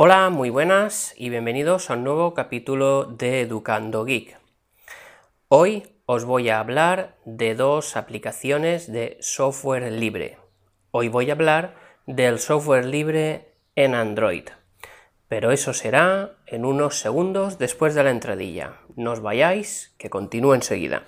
Hola, 0.00 0.30
muy 0.30 0.48
buenas 0.48 1.12
y 1.16 1.28
bienvenidos 1.28 1.90
a 1.90 1.94
un 1.94 2.04
nuevo 2.04 2.32
capítulo 2.32 3.04
de 3.04 3.40
Educando 3.40 4.04
Geek. 4.04 4.38
Hoy 5.48 5.88
os 6.06 6.24
voy 6.24 6.50
a 6.50 6.60
hablar 6.60 7.16
de 7.24 7.56
dos 7.56 7.96
aplicaciones 7.96 8.92
de 8.92 9.16
software 9.18 9.90
libre. 9.90 10.38
Hoy 10.92 11.08
voy 11.08 11.30
a 11.30 11.32
hablar 11.32 11.74
del 12.06 12.38
software 12.38 12.84
libre 12.84 13.56
en 13.74 13.96
Android. 13.96 14.44
Pero 15.26 15.50
eso 15.50 15.74
será 15.74 16.36
en 16.46 16.64
unos 16.64 17.00
segundos 17.00 17.58
después 17.58 17.96
de 17.96 18.04
la 18.04 18.12
entradilla. 18.12 18.74
No 18.94 19.10
os 19.10 19.20
vayáis, 19.20 19.96
que 19.98 20.10
continúo 20.10 20.54
enseguida. 20.54 21.02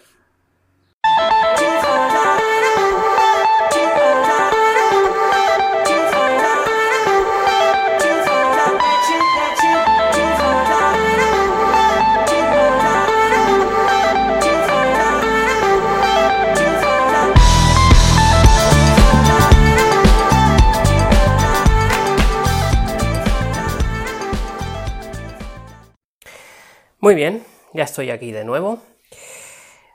Muy 27.03 27.15
bien, 27.15 27.47
ya 27.73 27.85
estoy 27.85 28.11
aquí 28.11 28.31
de 28.31 28.45
nuevo. 28.45 28.83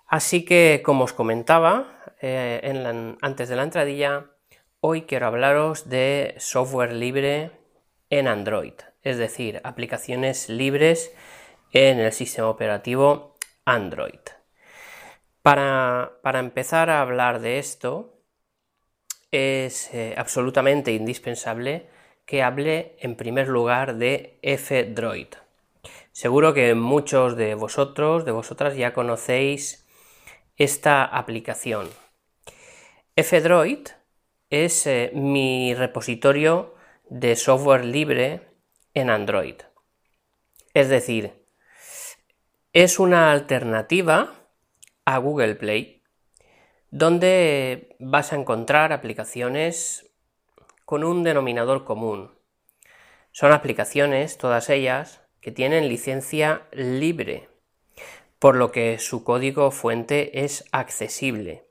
Así 0.07 0.43
que, 0.43 0.81
como 0.83 1.03
os 1.03 1.13
comentaba 1.13 2.01
eh, 2.19 3.17
antes 3.21 3.47
de 3.47 3.55
la 3.55 3.61
entradilla, 3.61 4.31
hoy 4.79 5.03
quiero 5.03 5.27
hablaros 5.27 5.87
de 5.87 6.33
software 6.39 6.93
libre 6.93 7.51
en 8.09 8.27
Android, 8.27 8.73
es 9.03 9.19
decir, 9.19 9.61
aplicaciones 9.63 10.49
libres 10.49 11.13
en 11.73 11.99
el 11.99 12.11
sistema 12.11 12.49
operativo 12.49 13.35
Android. 13.65 14.21
Para, 15.43 16.17
empezar 16.23 16.89
a 16.89 17.01
hablar 17.01 17.39
de 17.39 17.59
esto, 17.59 18.23
es 19.29 19.93
eh, 19.93 20.15
absolutamente 20.17 20.91
indispensable 20.91 21.87
que 22.25 22.41
hable 22.41 22.97
en 22.99 23.15
primer 23.15 23.47
lugar 23.47 23.97
de 23.97 24.39
F-Droid. 24.41 25.44
Seguro 26.15 26.53
que 26.53 26.75
muchos 26.75 27.35
de 27.35 27.55
vosotros, 27.55 28.23
de 28.23 28.31
vosotras 28.31 28.77
ya 28.77 28.93
conocéis 28.93 29.85
esta 30.55 31.03
aplicación. 31.03 31.89
F-Droid 33.17 33.89
es 34.49 34.87
eh, 34.87 35.11
mi 35.13 35.73
repositorio 35.73 36.73
de 37.09 37.35
software 37.35 37.83
libre 37.83 38.47
en 38.93 39.09
Android. 39.09 39.55
Es 40.73 40.87
decir, 40.87 41.45
es 42.71 42.97
una 42.97 43.33
alternativa 43.33 44.35
a 45.03 45.17
Google 45.17 45.55
Play 45.55 46.01
donde 46.91 47.93
vas 47.99 48.31
a 48.31 48.37
encontrar 48.37 48.93
aplicaciones 48.93 50.09
con 50.85 51.03
un 51.03 51.23
denominador 51.23 51.83
común. 51.83 52.39
Son 53.33 53.51
aplicaciones, 53.51 54.37
todas 54.37 54.69
ellas, 54.69 55.24
que 55.45 55.51
tienen 55.51 55.89
licencia 55.89 56.63
libre, 56.71 57.49
por 58.39 58.55
lo 58.55 58.71
que 58.71 58.97
su 58.97 59.23
código 59.23 59.69
fuente 59.69 60.43
es 60.43 60.65
accesible. 60.71 61.67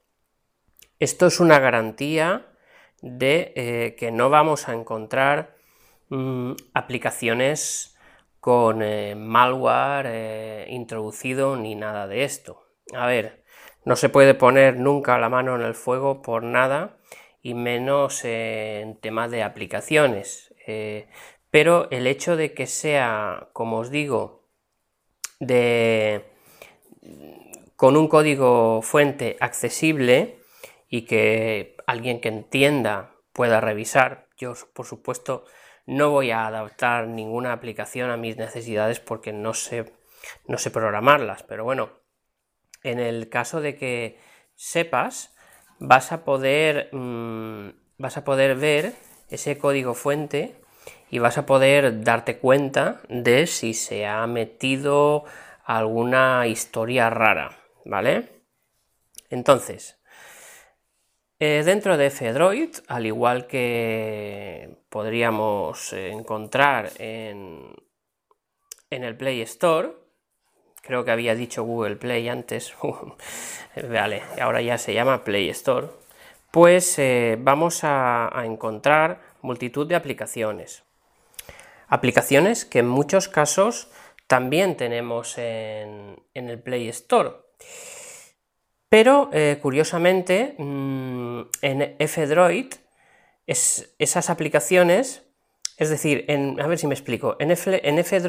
Esto 1.01 1.27
es 1.27 1.41
una 1.41 1.59
garantía 1.59 2.53
de 3.03 3.53
eh, 3.57 3.97
que 3.99 4.13
no 4.13 4.31
vamos 4.31 4.69
a 4.69 4.75
encontrar 4.75 5.57
mm, 6.09 6.53
aplicaciones 6.73 7.99
con 8.39 8.81
eh, 8.81 9.17
malware 9.17 10.07
eh, 10.09 10.67
introducido 10.69 11.57
ni 11.57 11.75
nada 11.75 12.07
de 12.07 12.23
esto. 12.23 12.69
A 12.93 13.09
ver, 13.09 13.43
no 13.85 13.97
se 13.97 14.09
puede 14.09 14.35
poner 14.35 14.77
nunca 14.77 15.19
la 15.19 15.29
mano 15.29 15.57
en 15.57 15.63
el 15.63 15.75
fuego 15.75 16.23
por 16.23 16.45
nada 16.45 16.97
y 17.43 17.55
menos 17.55 18.25
en 18.25 19.01
temas 19.01 19.33
de 19.33 19.43
aplicaciones 19.43 20.55
pero 21.55 21.87
el 21.93 22.09
hecho 22.09 22.35
de 22.35 22.53
que 22.53 22.67
sea, 22.67 23.51
como 23.53 23.79
os 23.79 23.89
digo, 23.93 24.43
de, 25.39 26.25
con 27.77 27.97
un 27.97 28.09
código 28.09 28.83
fuente 28.83 29.37
accesible 29.39 30.41
y 30.89 31.03
que 31.03 31.77
alguien 31.87 32.21
que 32.21 32.27
entienda 32.27 33.15
pueda 33.33 33.61
revisar, 33.61 34.27
yo 34.37 34.55
por 34.73 34.87
supuesto 34.87 35.45
no 35.87 36.11
voy 36.11 36.33
a 36.33 36.49
adaptar 36.49 37.07
ninguna 37.07 37.53
aplicación 37.53 38.11
a 38.11 38.17
mis 38.17 38.37
necesidades 38.37 38.99
porque 38.99 39.33
no 39.33 39.55
sé, 39.55 39.93
no 40.49 40.59
sé 40.59 40.73
programarlas, 40.73 41.45
pero 41.45 41.63
bueno, 41.63 41.91
en 42.83 42.99
el 42.99 43.29
caso 43.29 43.61
de 43.61 43.77
que 43.77 44.19
sepas, 44.57 45.37
vas 45.79 46.11
a 46.11 46.25
poder, 46.25 46.89
mm, 46.91 47.69
vas 47.99 48.17
a 48.17 48.25
poder 48.25 48.57
ver 48.57 48.93
ese 49.31 49.57
código 49.57 49.95
fuente 49.95 50.64
y 51.15 51.21
vas 51.21 51.39
a 51.39 51.47
poder 51.47 52.03
darte 52.03 52.39
cuenta 52.39 53.01
de 53.09 53.47
si 53.47 53.73
se 53.73 54.05
ha 54.05 54.27
metido 54.27 55.25
alguna 55.65 56.49
historia 56.49 57.09
rara, 57.09 57.57
¿vale? 57.85 58.43
Entonces, 59.31 59.97
eh, 61.39 61.63
dentro 61.65 61.97
de 61.97 62.07
F-Droid, 62.07 62.79
al 62.89 63.07
igual 63.07 63.47
que 63.47 64.77
podríamos 64.89 65.93
encontrar 65.93 66.91
en, 66.99 67.77
en 68.91 69.05
el 69.05 69.17
Play 69.17 69.41
Store, 69.43 69.93
creo 70.83 71.05
que 71.05 71.13
había 71.13 71.37
dicho 71.37 71.63
Google 71.63 71.95
Play 71.95 72.29
antes, 72.29 72.75
vale, 73.89 74.25
ahora 74.43 74.63
ya 74.63 74.79
se 74.79 74.93
llama 74.93 75.23
Play 75.23 75.49
Store, 75.51 75.87
pues 76.51 76.99
eh, 76.99 77.37
vamos 77.39 77.85
a 77.85 78.33
encontrar 78.45 79.21
multitud 79.43 79.87
de 79.87 79.95
aplicaciones. 79.95 80.83
Aplicaciones 81.89 82.65
que 82.65 82.81
en 82.81 82.89
muchos 82.89 83.29
casos 83.29 83.91
también 84.27 84.77
tenemos 84.77 85.39
en, 85.39 86.23
el 86.35 86.63
Play 86.63 86.89
Store. 86.89 87.31
Pero 88.89 89.31
eh, 89.33 89.59
curiosamente 89.61 90.55
mm, 90.59 91.41
en 91.63 91.97
F-Droid 91.99 92.75
esas 93.47 94.31
aplicaciones, 94.31 95.25
es 95.77 95.91
decir, 95.91 96.27
a 96.29 96.67
ver 96.67 96.79
si 96.79 96.87
me 96.87 96.95
explico, 96.95 97.37
en, 97.39 97.51
F, 97.51 98.23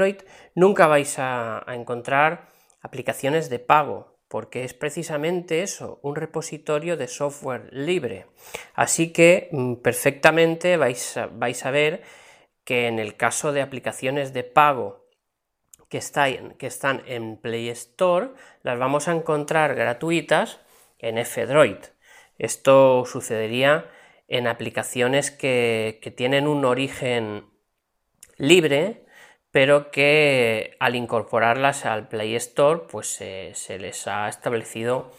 nunca 0.56 0.88
vais 0.88 1.16
a, 1.20 1.64
encontrar 1.68 2.50
aplicaciones 2.82 3.50
de 3.50 3.60
pago, 3.60 4.18
porque 4.28 4.64
es 4.64 4.74
precisamente 4.74 5.62
eso, 5.62 6.00
un 6.02 6.16
repositorio 6.16 6.98
de 6.98 7.08
software 7.08 7.70
libre. 7.72 8.26
Así 8.74 9.14
que 9.14 9.48
mm, 9.52 9.76
perfectamente 9.76 10.76
vais 10.76 11.18
vais 11.32 11.66
a 11.66 11.72
ver 11.72 12.04
que 12.66 12.88
en 12.88 13.00
el 13.00 13.16
caso 13.16 13.54
de 13.54 13.62
aplicaciones 13.62 14.34
de 14.34 14.44
pago 14.44 15.06
que, 15.88 15.98
están 15.98 17.04
en 17.06 17.38
Play 17.38 17.70
Store, 17.70 18.32
las 18.64 18.78
vamos 18.78 19.08
a 19.08 19.14
encontrar 19.14 19.76
gratuitas 19.76 20.60
en 21.00 21.18
F-Droid. 21.18 21.78
Esto 22.38 23.06
sucedería 23.06 23.90
en 24.28 24.48
aplicaciones 24.48 25.32
que, 25.32 26.14
tienen 26.18 26.48
un 26.48 26.66
origen 26.66 27.46
libre, 28.38 29.06
pero 29.52 29.92
que 29.92 30.76
al 30.80 30.96
incorporarlas 30.96 31.86
al 31.86 32.10
Play 32.10 32.36
Store, 32.36 32.82
pues 32.92 33.08
se 33.08 33.80
les 33.80 34.08
ha 34.08 34.28
establecido 34.28 35.12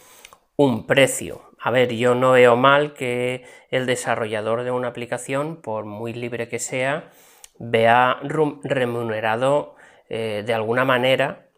un 0.57 0.85
precio. 0.85 1.41
A 1.59 1.71
ver, 1.71 1.93
yo 1.95 2.13
no 2.13 2.33
veo 2.33 2.55
mal 2.55 2.93
que 2.93 3.45
el 3.71 3.85
desarrollador 3.85 4.63
de 4.63 4.71
una 4.71 4.89
aplicación, 4.89 5.61
por 5.61 5.85
muy 5.85 6.13
libre 6.13 6.49
que 6.49 6.59
sea, 6.59 7.11
vea 7.59 8.19
remunerado 8.21 9.75
eh, 10.09 10.43
de 10.45 10.53
alguna 10.53 10.85
manera 10.85 11.49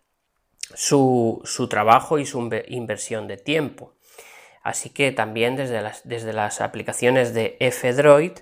su, 0.74 1.42
trabajo 1.69 2.19
y 2.19 2.25
su 2.25 2.50
inversión 2.68 3.28
de 3.28 3.38
tiempo. 3.38 3.94
Así 4.62 4.90
que 4.90 5.12
también 5.12 5.56
desde 5.56 5.81
las, 5.81 6.07
desde 6.07 6.34
las 6.34 6.62
aplicaciones 6.62 7.34
de 7.34 7.57
F-Droid, 7.60 8.34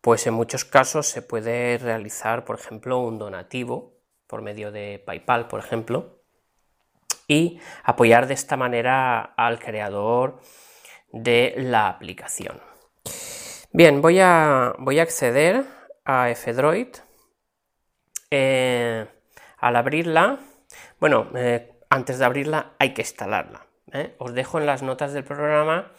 pues 0.00 0.26
en 0.26 0.34
muchos 0.34 0.64
casos 0.64 1.06
se 1.06 1.22
puede 1.22 1.78
realizar, 1.78 2.44
por 2.44 2.58
ejemplo, 2.58 2.98
un 2.98 3.18
donativo 3.18 3.94
por 4.26 4.42
medio 4.42 4.70
de 4.70 5.02
PayPal, 5.04 5.48
por 5.48 5.60
ejemplo, 5.60 6.20
y 7.26 7.60
apoyar 7.82 8.26
de 8.26 8.34
esta 8.34 8.56
manera 8.56 9.20
al 9.20 9.58
creador 9.58 10.40
de 11.12 11.54
la 11.56 11.88
aplicación. 11.88 12.60
Bien, 13.72 14.02
voy 14.02 14.20
a, 14.20 14.74
voy 14.78 14.98
a 14.98 15.02
acceder 15.02 15.64
a 16.04 16.30
F-Droid. 16.30 16.88
Eh, 18.30 19.06
al 19.58 19.76
abrirla, 19.76 20.38
bueno, 21.00 21.30
eh, 21.36 21.72
antes 21.88 22.18
de 22.18 22.24
abrirla 22.24 22.72
hay 22.78 22.94
que 22.94 23.02
instalarla. 23.02 23.66
¿eh? 23.92 24.14
Os 24.18 24.34
dejo 24.34 24.58
en 24.58 24.66
las 24.66 24.82
notas 24.82 25.12
del 25.12 25.24
programa 25.24 25.92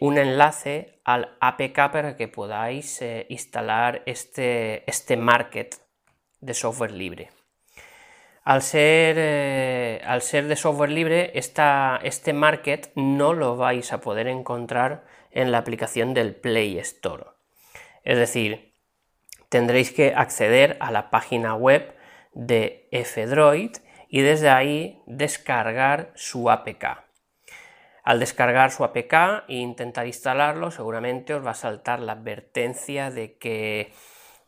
un 0.00 0.18
enlace 0.18 0.98
al 1.04 1.36
APK 1.40 1.92
para 1.92 2.16
que 2.16 2.26
podáis 2.26 3.00
instalar 3.28 4.02
este, 4.06 4.82
este 4.90 5.16
market 5.16 5.76
de 6.40 6.52
software 6.52 6.90
libre. 6.90 7.30
Al 8.42 8.62
ser, 8.62 10.02
al 10.04 10.20
ser 10.20 10.48
de 10.48 10.56
software 10.56 10.90
libre, 10.90 11.30
este 11.34 12.32
market 12.32 12.90
no 12.96 13.34
lo 13.34 13.56
vais 13.56 13.92
a 13.92 14.00
poder 14.00 14.26
encontrar 14.26 15.04
en 15.30 15.52
la 15.52 15.58
aplicación 15.58 16.12
del 16.12 16.34
Play 16.34 16.80
Store. 16.80 17.26
Es 18.02 18.18
decir, 18.18 18.71
tendréis 19.52 19.92
que 19.92 20.14
acceder 20.16 20.78
a 20.80 20.90
la 20.90 21.10
página 21.10 21.54
web 21.54 21.94
de 22.32 22.88
F-Droid 22.90 23.76
y 24.08 24.22
desde 24.22 24.48
ahí 24.48 25.02
descargar 25.04 26.10
su 26.14 26.50
APK. 26.50 27.04
Al 28.02 28.18
descargar 28.18 28.70
su 28.70 28.82
APK 28.82 29.44
e 29.48 29.56
intentar 29.56 30.06
instalarlo, 30.06 30.70
seguramente 30.70 31.34
os 31.34 31.44
va 31.44 31.50
a 31.50 31.54
saltar 31.54 32.00
la 32.00 32.12
advertencia 32.12 33.10
de 33.10 33.36
que, 33.36 33.92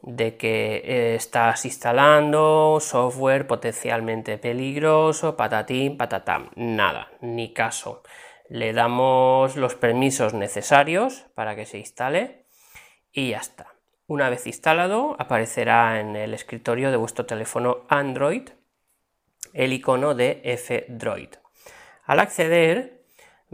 de 0.00 0.38
que 0.38 0.76
eh, 0.76 1.14
estás 1.16 1.66
instalando 1.66 2.78
software 2.80 3.46
potencialmente 3.46 4.38
peligroso, 4.38 5.36
patatín, 5.36 5.98
patatam. 5.98 6.48
Nada, 6.56 7.12
ni 7.20 7.52
caso. 7.52 8.02
Le 8.48 8.72
damos 8.72 9.54
los 9.56 9.74
permisos 9.74 10.32
necesarios 10.32 11.26
para 11.34 11.54
que 11.56 11.66
se 11.66 11.76
instale 11.76 12.46
y 13.12 13.30
ya 13.30 13.38
está. 13.38 13.73
Una 14.06 14.28
vez 14.28 14.46
instalado, 14.46 15.16
aparecerá 15.18 16.00
en 16.00 16.16
el 16.16 16.34
escritorio 16.34 16.90
de 16.90 16.96
vuestro 16.96 17.26
teléfono 17.26 17.84
Android 17.88 18.48
el 19.52 19.72
icono 19.72 20.14
de 20.14 20.40
F-Droid. 20.44 21.30
Al 22.06 22.20
acceder, 22.20 23.04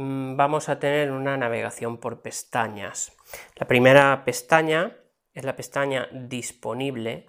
Mm, 0.00 0.34
vamos 0.34 0.70
a 0.70 0.78
tener 0.78 1.10
una 1.10 1.36
navegación 1.36 1.98
por 1.98 2.22
pestañas. 2.22 3.12
La 3.56 3.66
primera 3.66 4.24
pestaña 4.24 4.96
es 5.34 5.44
la 5.44 5.56
pestaña 5.56 6.08
disponible, 6.10 7.28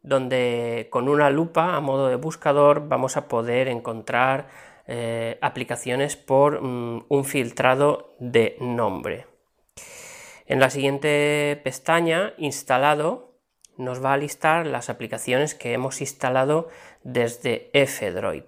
donde 0.00 0.88
con 0.90 1.10
una 1.10 1.28
lupa 1.28 1.76
a 1.76 1.80
modo 1.80 2.08
de 2.08 2.16
buscador 2.16 2.88
vamos 2.88 3.18
a 3.18 3.28
poder 3.28 3.68
encontrar 3.68 4.48
eh, 4.86 5.38
aplicaciones 5.42 6.16
por 6.16 6.62
mm, 6.62 7.04
un 7.08 7.24
filtrado 7.26 8.14
de 8.18 8.56
nombre. 8.60 9.26
En 10.46 10.60
la 10.60 10.70
siguiente 10.70 11.60
pestaña, 11.64 12.32
instalado, 12.38 13.34
nos 13.76 14.02
va 14.02 14.12
a 14.12 14.16
listar 14.16 14.66
las 14.66 14.88
aplicaciones 14.88 15.54
que 15.54 15.72
hemos 15.72 16.00
instalado 16.00 16.68
desde 17.02 17.70
F-Droid. 17.72 18.44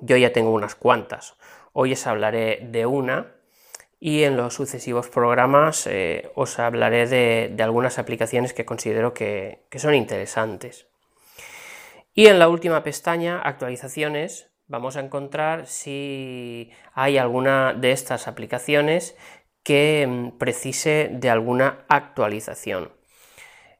Yo 0.00 0.16
ya 0.16 0.32
tengo 0.32 0.50
unas 0.50 0.74
cuantas. 0.74 1.36
Hoy 1.72 1.92
os 1.92 2.06
hablaré 2.06 2.66
de 2.70 2.86
una 2.86 3.32
y 4.00 4.24
en 4.24 4.36
los 4.36 4.54
sucesivos 4.54 5.08
programas 5.08 5.86
eh, 5.86 6.32
os 6.34 6.58
hablaré 6.58 7.06
de, 7.06 7.62
algunas 7.62 8.00
aplicaciones 8.00 8.52
que 8.52 8.64
considero 8.64 9.14
que, 9.14 9.64
son 9.76 9.94
interesantes. 9.94 10.88
Y 12.12 12.26
en 12.26 12.40
la 12.40 12.48
última 12.48 12.82
pestaña, 12.82 13.40
actualizaciones, 13.40 14.50
vamos 14.66 14.96
a 14.96 15.00
encontrar 15.00 15.68
si 15.68 16.72
hay 16.92 17.16
alguna 17.16 17.72
de 17.74 17.92
estas 17.92 18.26
aplicaciones 18.26 19.16
que 19.62 20.06
mm, 20.06 20.38
precise 20.38 21.10
de 21.12 21.30
alguna 21.30 21.84
actualización. 21.88 22.92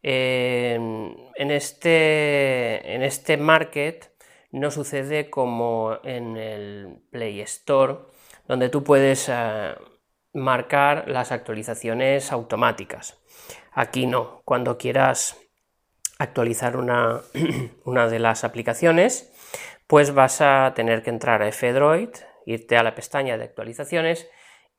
en, 0.02 1.50
este, 1.50 2.94
en 2.94 3.02
este 3.02 3.36
market 3.36 4.12
no 4.50 4.70
sucede 4.70 5.30
como 5.30 5.98
en 6.04 6.36
el 6.36 7.02
Play 7.10 7.40
Store, 7.40 7.98
donde 8.46 8.68
tú 8.68 8.84
puedes 8.84 9.28
eh, 9.28 9.74
marcar 10.34 11.08
las 11.08 11.32
actualizaciones 11.32 12.32
automáticas. 12.32 13.18
Aquí 13.72 14.06
no, 14.06 14.42
cuando 14.44 14.76
quieras 14.76 15.36
actualizar 16.18 16.76
una, 16.76 17.20
una 17.84 18.08
de 18.08 18.18
las 18.18 18.44
aplicaciones, 18.44 19.32
pues 19.86 20.14
vas 20.14 20.40
a 20.40 20.72
tener 20.74 21.02
que 21.02 21.10
entrar 21.10 21.42
a 21.42 21.48
F-Droid, 21.48 22.10
irte 22.46 22.76
a 22.76 22.82
la 22.82 22.94
pestaña 22.94 23.38
de 23.38 23.44
actualizaciones 23.44 24.28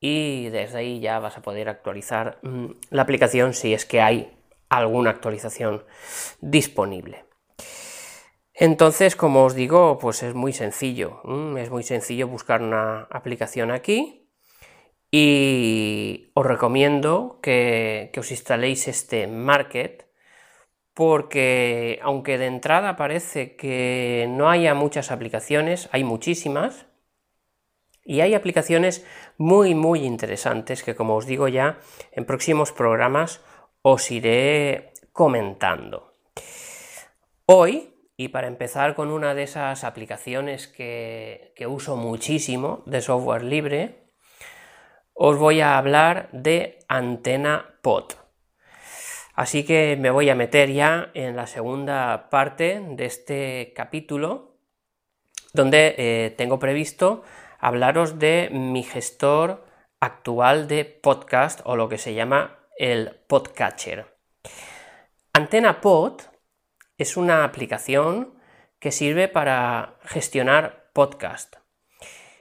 y 0.06 0.50
desde 0.50 0.80
ahí 0.80 1.00
ya 1.00 1.20
vas 1.20 1.38
a 1.38 1.42
poder 1.42 1.70
actualizar 1.70 2.38
mm, 2.42 2.66
la 2.90 3.04
aplicación 3.04 3.54
si 3.54 3.74
es 3.74 3.86
que 3.86 4.02
hay 4.02 4.34
alguna 4.68 5.12
actualización 5.12 5.86
disponible. 6.42 7.24
Entonces, 8.54 9.16
como 9.16 9.46
os 9.46 9.56
digo, 9.56 9.98
pues 10.00 10.22
es 10.24 10.36
muy 10.36 10.52
sencillo. 10.52 11.22
Es 11.58 11.72
muy 11.72 11.84
sencillo 11.84 12.28
buscar 12.28 12.62
una 12.62 13.04
aplicación 13.12 13.72
aquí 13.72 14.30
y 15.10 16.32
os 16.34 16.46
recomiendo 16.46 17.40
que, 17.42 18.12
os 18.18 18.30
instaléis 18.30 18.90
este 18.90 19.28
Market 19.28 20.06
porque 20.94 22.00
aunque 22.04 22.38
de 22.38 22.48
entrada 22.48 22.98
parece 22.98 23.56
que 23.56 24.28
no 24.30 24.50
haya 24.50 24.74
muchas 24.74 25.12
aplicaciones, 25.12 25.88
hay 25.94 26.04
muchísimas 26.04 26.88
y 28.06 28.22
hay 28.22 28.34
aplicaciones 28.34 29.06
muy 29.38 29.76
muy 29.76 30.06
interesantes 30.06 30.84
que 30.84 30.96
como 30.96 31.16
os 31.16 31.26
digo 31.26 31.48
ya 31.48 31.80
en 32.12 32.26
próximos 32.26 32.72
programas 32.72 33.42
os 33.82 34.12
iré 34.12 34.94
comentando. 35.12 36.16
Hoy 37.46 37.94
y 38.16 38.30
para 38.30 38.48
empezar 38.48 38.96
con 38.96 39.10
una 39.10 39.34
de 39.34 39.44
esas 39.44 39.84
aplicaciones 39.84 40.68
que, 40.68 41.54
uso 41.68 41.96
muchísimo 41.96 42.84
de 42.86 43.02
software 43.02 43.44
libre, 43.44 44.12
os 45.14 45.38
voy 45.38 45.62
a 45.62 45.78
hablar 45.78 46.30
de 46.32 46.80
Antena 46.88 47.78
Pod. 47.82 48.14
Así 49.34 49.66
que 49.66 49.98
me 50.00 50.12
voy 50.12 50.30
a 50.30 50.36
meter 50.36 50.72
ya 50.72 51.10
en 51.16 51.36
la 51.36 51.48
segunda 51.48 52.30
parte 52.30 52.82
de 52.88 53.06
este 53.06 53.74
capítulo, 53.76 54.58
donde 55.54 55.96
eh, 55.98 56.34
tengo 56.38 56.60
previsto 56.60 57.24
hablaros 57.64 58.20
de 58.20 58.50
mi 58.52 58.84
gestor 58.84 59.64
actual 60.02 60.68
de 60.68 60.84
podcast 60.84 61.62
o 61.64 61.78
lo 61.78 61.88
que 61.88 61.98
se 61.98 62.14
llama 62.14 62.60
el 62.78 63.16
podcatcher. 63.28 64.18
Antena 65.32 65.80
Pod 65.80 66.24
es 66.98 67.16
una 67.16 67.46
aplicación 67.46 68.34
que 68.80 68.92
sirve 68.92 69.30
para 69.30 69.96
gestionar 70.04 70.90
podcast. 70.92 71.56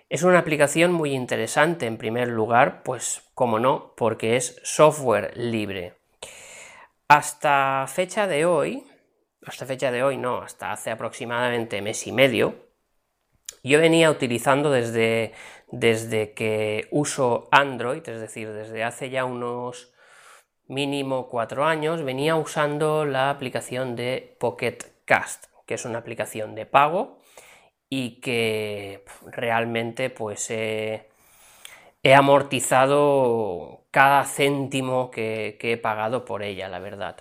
Es 0.08 0.24
una 0.24 0.40
aplicación 0.40 0.92
muy 0.92 1.14
interesante 1.14 1.86
en 1.86 1.98
primer 1.98 2.26
lugar, 2.26 2.82
pues 2.82 3.22
como 3.34 3.60
no, 3.60 3.94
porque 3.96 4.34
es 4.34 4.60
software 4.64 5.36
libre. 5.36 5.94
Hasta 7.06 7.86
fecha 7.86 8.26
de 8.26 8.44
hoy, 8.44 8.84
hasta 9.46 9.66
fecha 9.66 9.92
de 9.92 10.02
hoy 10.02 10.16
no, 10.16 10.38
hasta 10.38 10.72
hace 10.72 10.90
aproximadamente 10.90 11.80
mes 11.80 12.08
y 12.08 12.12
medio, 12.12 12.71
yo 13.62 13.78
venía 13.78 14.10
utilizando 14.10 14.70
desde, 14.70 15.32
desde 15.70 16.32
que 16.32 16.88
uso 16.90 17.48
Android, 17.50 18.08
es 18.08 18.20
decir, 18.20 18.52
desde 18.52 18.84
hace 18.84 19.10
ya 19.10 19.24
unos 19.24 19.92
mínimo 20.68 21.28
cuatro 21.28 21.64
años 21.64 22.02
venía 22.02 22.36
usando 22.36 23.04
la 23.04 23.30
aplicación 23.30 23.94
de 23.94 24.36
Pocket 24.40 24.78
Cast, 25.04 25.46
que 25.66 25.74
es 25.74 25.84
una 25.84 25.98
aplicación 25.98 26.54
de 26.54 26.66
pago 26.66 27.18
y 27.88 28.20
que 28.20 29.04
realmente 29.26 30.08
pues 30.08 30.50
he, 30.50 31.08
amortizado 32.14 33.84
cada 33.90 34.24
céntimo 34.24 35.10
que, 35.10 35.58
he 35.60 35.76
pagado 35.76 36.24
por 36.24 36.42
ella, 36.42 36.68
la 36.68 36.78
verdad. 36.78 37.16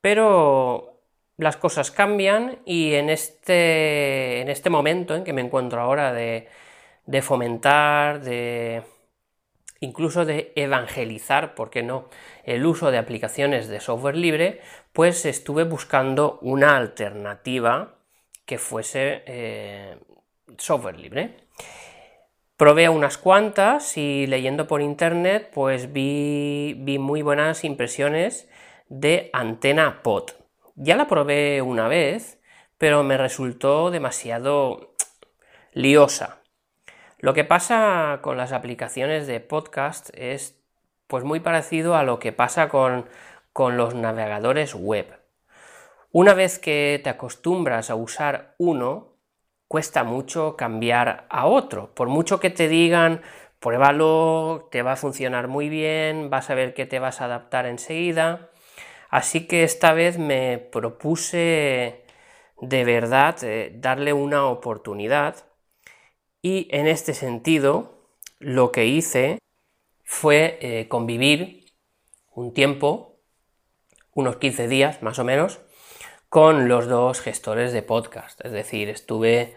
Pero 0.00 0.97
las 1.38 1.56
cosas 1.56 1.90
cambian 1.90 2.58
y 2.66 2.94
en 2.94 3.08
este, 3.08 4.42
en 4.42 4.48
este 4.50 4.68
momento 4.68 5.14
en 5.16 5.24
que 5.24 5.32
me 5.32 5.40
encuentro 5.40 5.80
ahora 5.80 6.12
de 6.12 7.22
fomentar, 7.22 8.20
de 8.20 8.82
incluso 9.80 10.24
de 10.24 10.52
evangelizar, 10.56 11.54
¿por 11.54 11.70
qué 11.70 11.82
no?, 11.82 12.08
el 12.44 12.66
uso 12.66 12.90
de 12.90 12.98
aplicaciones 12.98 13.68
de 13.68 13.80
software 13.80 14.16
libre, 14.16 14.60
pues 14.92 15.24
estuve 15.24 15.64
buscando 15.64 16.38
una 16.42 16.76
alternativa 16.76 17.98
que 18.44 18.58
fuese 18.58 19.22
eh, 19.26 19.98
software 20.56 20.98
libre. 20.98 21.36
Probé 22.56 22.88
unas 22.88 23.18
cuantas 23.18 23.96
y 23.96 24.26
leyendo 24.26 24.66
por 24.66 24.80
internet, 24.80 25.50
pues 25.52 25.92
vi, 25.92 26.74
vi 26.78 26.98
muy 26.98 27.22
buenas 27.22 27.62
impresiones 27.62 28.48
de 28.88 29.30
Antena 29.32 30.02
Pod. 30.02 30.37
Ya 30.80 30.94
la 30.94 31.08
probé 31.08 31.60
una 31.60 31.88
vez, 31.88 32.38
pero 32.78 33.02
me 33.02 33.16
resultó 33.16 33.90
demasiado 33.90 34.94
liosa. 35.72 36.38
Lo 37.18 37.34
que 37.34 37.42
pasa 37.42 38.20
con 38.22 38.36
las 38.36 38.52
aplicaciones 38.52 39.26
de 39.26 39.40
podcast 39.40 40.10
es 40.14 40.62
pues 41.08 41.24
muy 41.24 41.40
parecido 41.40 41.96
a 41.96 42.04
lo 42.04 42.20
que 42.20 42.30
pasa 42.30 42.68
con, 42.68 43.08
los 43.56 43.96
navegadores 43.96 44.72
web. 44.76 45.20
Una 46.12 46.32
vez 46.34 46.60
que 46.60 47.00
te 47.02 47.10
acostumbras 47.10 47.90
a 47.90 47.96
usar 47.96 48.54
uno, 48.58 49.16
cuesta 49.66 50.04
mucho 50.04 50.54
cambiar 50.54 51.26
a 51.28 51.46
otro. 51.46 51.92
Por 51.92 52.06
mucho 52.06 52.38
que 52.38 52.50
te 52.50 52.68
digan, 52.68 53.22
pruébalo, 53.58 54.68
te 54.70 54.82
va 54.82 54.92
a 54.92 54.96
funcionar 54.96 55.48
muy 55.48 55.68
bien, 55.68 56.30
vas 56.30 56.50
a 56.50 56.54
ver 56.54 56.72
que 56.72 56.86
te 56.86 57.00
vas 57.00 57.20
a 57.20 57.24
adaptar 57.24 57.66
enseguida. 57.66 58.50
Así 59.08 59.46
que 59.46 59.64
esta 59.64 59.92
vez 59.92 60.18
me 60.18 60.58
propuse 60.58 62.04
de 62.60 62.84
verdad 62.84 63.42
eh, 63.42 63.72
darle 63.74 64.12
una 64.12 64.46
oportunidad 64.46 65.36
y 66.42 66.68
en 66.70 66.86
este 66.86 67.14
sentido 67.14 67.98
lo 68.38 68.70
que 68.72 68.86
hice 68.86 69.38
fue 70.04 70.58
eh, 70.60 70.88
convivir 70.88 71.66
un 72.34 72.54
tiempo, 72.54 73.20
unos 74.14 74.36
15 74.36 74.68
días 74.68 75.02
más 75.02 75.18
o 75.18 75.24
menos, 75.24 75.60
con 76.28 76.68
los 76.68 76.86
dos 76.86 77.20
gestores 77.20 77.72
de 77.72 77.82
podcast. 77.82 78.44
Es 78.44 78.52
decir, 78.52 78.88
estuve 78.88 79.56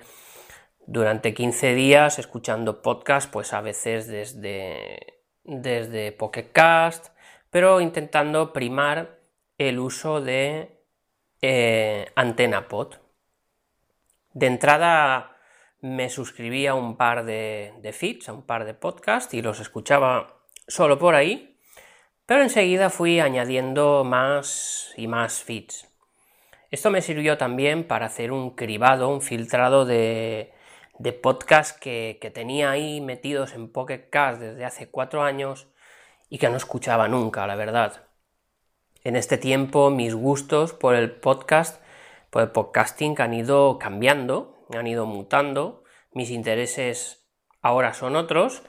durante 0.88 1.34
15 1.34 1.76
días 1.76 2.20
escuchando 2.20 2.82
podcast, 2.82 3.32
pues 3.32 3.54
a 3.54 3.62
veces 3.62 4.08
desde, 4.08 5.22
desde 5.44 6.12
Pocket 6.12 6.52
Cast, 6.52 7.10
pero 7.50 7.82
intentando 7.82 8.52
primar 8.52 9.21
el 9.68 9.80
uso 9.80 10.22
de 10.22 10.82
eh, 11.42 12.12
Antena 12.16 12.68
Pod. 12.68 12.96
De 14.34 14.48
entrada 14.48 15.38
me 15.82 16.10
suscribí 16.10 16.68
a 16.68 16.74
un 16.74 16.98
par 16.98 17.26
de, 17.26 17.94
feeds, 17.94 18.30
a 18.30 18.34
un 18.34 18.44
par 18.44 18.66
de 18.66 18.74
podcasts 18.74 19.34
y 19.34 19.42
los 19.42 19.60
escuchaba 19.60 20.46
solo 20.68 20.98
por 20.98 21.16
ahí, 21.16 21.60
pero 22.26 22.42
enseguida 22.42 22.90
fui 22.90 23.20
añadiendo 23.20 24.04
más 24.04 24.94
y 24.98 25.08
más 25.08 25.44
feeds. 25.44 25.88
Esto 26.72 26.90
me 26.90 27.02
sirvió 27.02 27.38
también 27.38 27.84
para 27.84 28.06
hacer 28.06 28.32
un 28.32 28.56
cribado, 28.56 29.10
un 29.10 29.22
filtrado 29.22 29.86
de, 29.86 30.54
podcasts 31.22 31.78
que, 31.78 32.32
tenía 32.34 32.72
ahí 32.72 33.02
metidos 33.02 33.54
en 33.54 33.72
Pocket 33.72 34.10
Cast 34.10 34.40
desde 34.40 34.66
hace 34.66 34.90
cuatro 34.90 35.24
años 35.24 35.68
y 36.30 36.38
que 36.38 36.50
no 36.50 36.58
escuchaba 36.58 37.08
nunca, 37.08 37.46
la 37.46 37.56
verdad. 37.56 38.11
En 39.04 39.16
este 39.16 39.38
tiempo 39.38 39.90
mis 39.90 40.14
gustos 40.14 40.74
por 40.74 40.96
el 40.96 41.12
podcast, 41.12 41.82
por 42.30 42.44
el 42.44 42.52
podcasting 42.52 43.20
han 43.20 43.34
ido 43.34 43.80
cambiando, 43.80 44.66
han 44.74 44.88
ido 44.88 45.06
mutando, 45.06 45.84
mis 46.14 46.30
intereses 46.30 47.28
ahora 47.62 47.94
son 47.94 48.16
otros, 48.16 48.64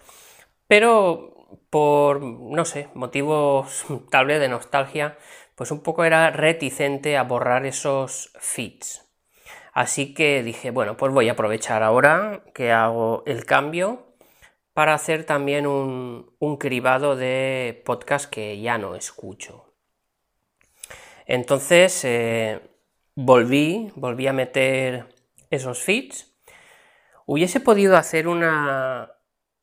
pero 0.66 1.58
por, 1.70 2.22
no 2.22 2.64
sé, 2.64 2.88
motivos 2.94 3.84
tal 4.10 4.28
de 4.28 4.48
nostalgia, 4.48 5.18
pues 5.54 5.70
un 5.70 5.82
poco 5.82 6.04
era 6.04 6.30
reticente 6.30 7.16
a 7.16 7.24
borrar 7.24 7.66
esos 7.66 8.32
feeds. 8.38 9.12
Así 9.72 10.14
que 10.14 10.42
dije, 10.42 10.70
bueno, 10.70 10.96
pues 10.96 11.12
voy 11.12 11.28
a 11.28 11.32
aprovechar 11.32 11.82
ahora 11.82 12.44
que 12.54 12.72
hago 12.72 13.22
el 13.26 13.44
cambio 13.46 14.14
para 14.74 14.94
hacer 14.94 15.24
también 15.24 15.66
un, 15.66 16.56
cribado 16.58 17.16
de 17.16 17.82
podcast 17.84 18.30
que 18.30 18.60
ya 18.60 18.78
no 18.78 18.94
escucho. 18.94 19.71
Entonces 21.26 22.04
eh, 22.04 22.60
volví, 23.14 23.92
volví 23.96 24.26
a 24.26 24.32
meter 24.32 25.14
esos 25.50 25.82
feeds. 25.82 26.32
Hubiese 27.26 27.60
podido 27.60 27.96
hacer 27.96 28.28
una, 28.28 29.12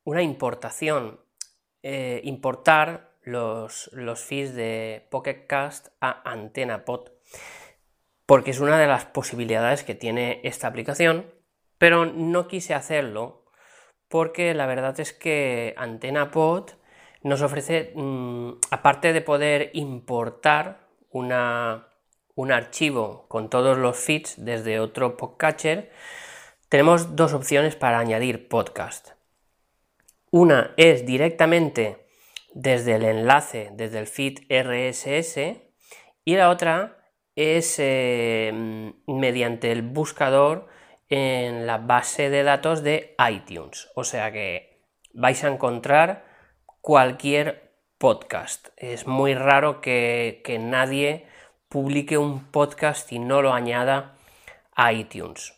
una 0.04 0.22
importación, 0.22 1.20
eh, 1.82 2.20
importar 2.24 3.16
los, 3.22 3.90
los, 3.92 4.20
feeds 4.20 4.54
de 4.54 5.06
Pocket 5.10 5.46
Cast 5.46 5.88
a 6.00 6.22
Antena 6.30 6.84
Pod, 6.84 7.10
porque 8.26 8.50
es 8.50 8.60
una 8.60 8.78
de 8.78 8.86
las 8.86 9.04
posibilidades 9.04 9.84
que 9.84 9.94
tiene 9.94 10.40
esta 10.42 10.68
aplicación, 10.68 11.26
pero 11.78 12.06
no 12.06 12.48
quise 12.48 12.74
hacerlo 12.74 13.44
porque 14.08 14.54
la 14.54 14.66
verdad 14.66 14.98
es 14.98 15.12
que 15.12 15.74
Antena 15.76 16.30
Pod 16.30 16.70
nos 17.22 17.42
ofrece, 17.42 17.92
mm, 17.94 18.52
aparte 18.70 19.12
de 19.12 19.20
poder 19.20 19.70
importar 19.74 20.89
una, 21.10 21.88
un 22.34 22.52
archivo 22.52 23.26
con 23.28 23.50
todos 23.50 23.76
los 23.76 23.96
feeds 23.96 24.44
desde 24.44 24.80
otro 24.80 25.16
podcatcher, 25.16 25.90
tenemos 26.68 27.16
dos 27.16 27.32
opciones 27.32 27.76
para 27.76 27.98
añadir 27.98 28.48
podcast. 28.48 29.10
Una 30.30 30.72
es 30.76 31.04
directamente 31.04 32.06
desde 32.54 32.94
el 32.94 33.04
enlace, 33.04 33.70
desde 33.72 33.98
el 33.98 34.06
feed 34.06 34.38
RSS, 34.48 35.60
y 36.24 36.36
la 36.36 36.50
otra 36.50 36.96
es 37.34 37.76
eh, 37.78 38.92
mediante 39.06 39.72
el 39.72 39.82
buscador 39.82 40.68
en 41.08 41.66
la 41.66 41.78
base 41.78 42.30
de 42.30 42.44
datos 42.44 42.82
de 42.82 43.16
iTunes. 43.28 43.90
O 43.94 44.04
sea 44.04 44.30
que 44.30 44.84
vais 45.12 45.42
a 45.42 45.48
encontrar 45.48 46.24
cualquier 46.80 47.69
podcast. 48.00 48.68
Es 48.78 49.06
muy 49.06 49.34
raro 49.34 49.82
que, 49.82 50.42
nadie 50.58 51.26
publique 51.68 52.16
un 52.16 52.50
podcast 52.50 53.12
y 53.12 53.18
no 53.18 53.42
lo 53.42 53.52
añada 53.52 54.16
a 54.74 54.94
iTunes. 54.94 55.52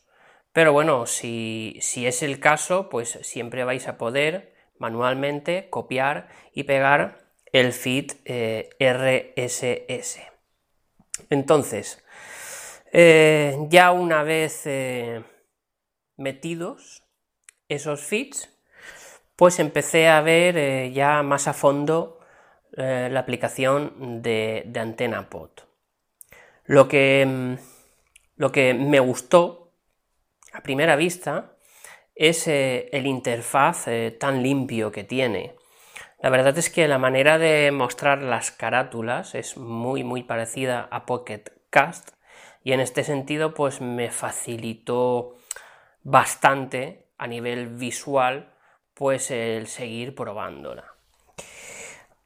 Pero 0.52 0.72
bueno, 0.72 1.06
si, 1.06 1.78
es 1.78 2.22
el 2.22 2.40
caso, 2.40 2.88
pues 2.88 3.16
siempre 3.22 3.62
vais 3.62 3.86
a 3.86 3.96
poder 3.96 4.54
manualmente 4.76 5.70
copiar 5.70 6.28
y 6.52 6.64
pegar 6.64 7.20
el 7.52 7.72
feed 7.72 8.10
eh, 8.24 8.70
RSS. 8.80 10.18
Entonces, 11.30 12.04
eh, 12.92 13.56
ya 13.68 13.92
una 13.92 14.24
vez 14.24 14.62
eh, 14.66 15.22
metidos 16.16 17.04
esos 17.68 18.00
feeds, 18.00 18.50
pues 19.36 19.60
empecé 19.60 20.08
a 20.08 20.20
ver 20.22 20.90
ya 20.92 21.22
más 21.22 21.46
a 21.46 21.52
fondo 21.52 22.18
eh, 22.76 23.08
la 23.10 23.20
aplicación 23.20 24.22
de, 24.22 24.62
de 24.66 24.80
Antena. 24.80 25.28
Lo 26.64 26.88
que, 26.88 27.26
mm, 27.26 27.54
lo 28.36 28.52
que 28.52 28.74
me 28.74 29.00
gustó 29.00 29.72
a 30.52 30.62
primera 30.62 30.96
vista 30.96 31.56
es 32.14 32.46
eh, 32.48 32.88
el 32.92 33.06
interfaz 33.06 33.86
tan 34.18 34.42
limpio 34.42 34.92
que 34.92 35.04
tiene. 35.04 35.56
La 36.22 36.30
verdad 36.30 36.56
es 36.56 36.70
que 36.70 36.86
la 36.86 36.98
manera 36.98 37.38
de 37.38 37.72
mostrar 37.72 38.22
las 38.22 38.52
carátulas 38.52 39.34
es 39.34 39.56
muy 39.56 40.04
muy 40.04 40.22
parecida 40.22 40.86
a 40.90 41.04
Pocket 41.04 41.42
Cast 41.68 42.10
y 42.62 42.72
en 42.72 42.80
este 42.80 43.02
sentido 43.02 43.54
pues 43.54 43.80
me 43.80 44.10
facilitó 44.10 45.36
bastante 46.04 47.08
a 47.18 47.26
nivel 47.26 47.68
visual, 47.68 48.54
pues 48.94 49.30
el 49.30 49.66
seguir 49.66 50.14
probándola. 50.14 50.91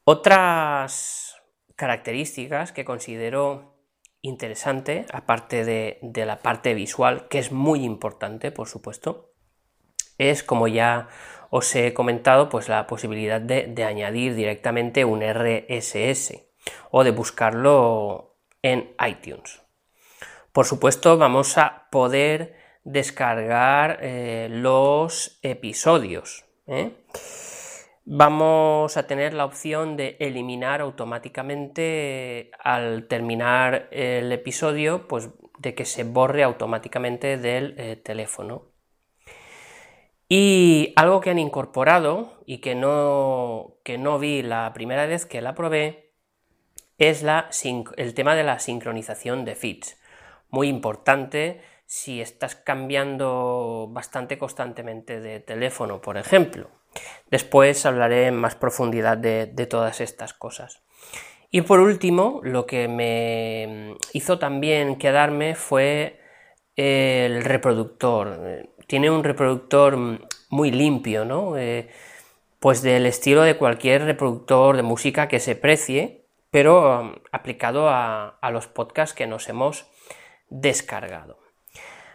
Otras 0.08 1.34
características 1.74 2.70
que 2.70 2.84
considero 2.84 3.74
interesante, 4.22 5.04
aparte 5.12 5.64
de, 5.64 6.24
la 6.24 6.38
parte 6.42 6.74
visual, 6.74 7.26
que 7.26 7.40
es 7.40 7.50
muy 7.50 7.82
importante, 7.82 8.52
por 8.52 8.68
supuesto, 8.68 9.32
es, 10.16 10.44
como 10.44 10.68
ya 10.68 11.08
os 11.50 11.74
he 11.74 11.92
comentado, 11.92 12.48
pues 12.48 12.68
la 12.68 12.86
posibilidad 12.86 13.40
de, 13.40 13.82
añadir 13.82 14.36
directamente 14.36 15.04
un 15.04 15.22
RSS 15.22 16.34
o 16.92 17.02
de 17.02 17.10
buscarlo 17.10 18.36
en 18.62 18.94
iTunes. 19.04 19.60
Por 20.52 20.66
supuesto, 20.66 21.18
vamos 21.18 21.58
a 21.58 21.88
poder 21.90 22.54
descargar 22.84 23.98
eh, 24.02 24.46
los 24.52 25.40
episodios. 25.42 26.44
¿eh? 26.68 26.92
Vamos 28.08 28.96
a 28.96 29.08
tener 29.08 29.34
la 29.34 29.44
opción 29.44 29.96
de 29.96 30.16
eliminar 30.20 30.80
automáticamente 30.80 32.52
al 32.60 33.08
terminar 33.08 33.88
el 33.90 34.30
episodio, 34.30 35.08
pues 35.08 35.30
de 35.58 35.74
que 35.74 35.84
se 35.84 36.04
borre 36.04 36.44
automáticamente 36.44 37.36
del 37.36 37.74
eh, 37.76 37.96
teléfono. 37.96 38.66
Y 40.28 40.92
algo 40.94 41.20
que 41.20 41.30
han 41.30 41.40
incorporado 41.40 42.44
y 42.46 42.58
que 42.58 42.76
no, 42.76 43.78
que 43.82 43.98
no 43.98 44.20
vi 44.20 44.42
la 44.42 44.72
primera 44.72 45.06
vez 45.06 45.26
que 45.26 45.42
la 45.42 45.56
probé 45.56 46.12
es 46.98 47.24
la, 47.24 47.50
el 47.96 48.14
tema 48.14 48.36
de 48.36 48.44
la 48.44 48.60
sincronización 48.60 49.44
de 49.44 49.56
feeds. 49.56 50.00
Muy 50.50 50.68
importante 50.68 51.60
si 51.86 52.20
estás 52.20 52.54
cambiando 52.54 53.88
bastante 53.90 54.38
constantemente 54.38 55.18
de 55.20 55.40
teléfono, 55.40 56.00
por 56.00 56.18
ejemplo. 56.18 56.70
Después 57.30 57.84
hablaré 57.86 58.26
en 58.26 58.36
más 58.36 58.54
profundidad 58.54 59.16
de, 59.18 59.46
todas 59.68 60.00
estas 60.00 60.34
cosas. 60.34 60.82
Y 61.50 61.62
por 61.62 61.80
último, 61.80 62.40
lo 62.42 62.66
que 62.66 62.88
me 62.88 63.96
hizo 64.12 64.38
también 64.38 64.96
quedarme 64.96 65.54
fue 65.54 66.20
el 66.76 67.44
reproductor. 67.44 68.68
Tiene 68.86 69.10
un 69.10 69.24
reproductor 69.24 69.96
muy 70.50 70.70
limpio, 70.70 71.24
¿no? 71.24 71.56
Eh, 71.56 71.88
pues 72.58 72.82
del 72.82 73.06
estilo 73.06 73.42
de 73.42 73.56
cualquier 73.56 74.04
reproductor 74.04 74.76
de 74.76 74.82
música 74.82 75.28
que 75.28 75.40
se 75.40 75.56
precie, 75.56 76.26
pero 76.50 77.00
um, 77.00 77.14
aplicado 77.32 77.88
a 77.88 78.50
los 78.50 78.66
podcasts 78.66 79.14
que 79.14 79.26
nos 79.26 79.48
hemos 79.48 79.86
descargado. 80.48 81.45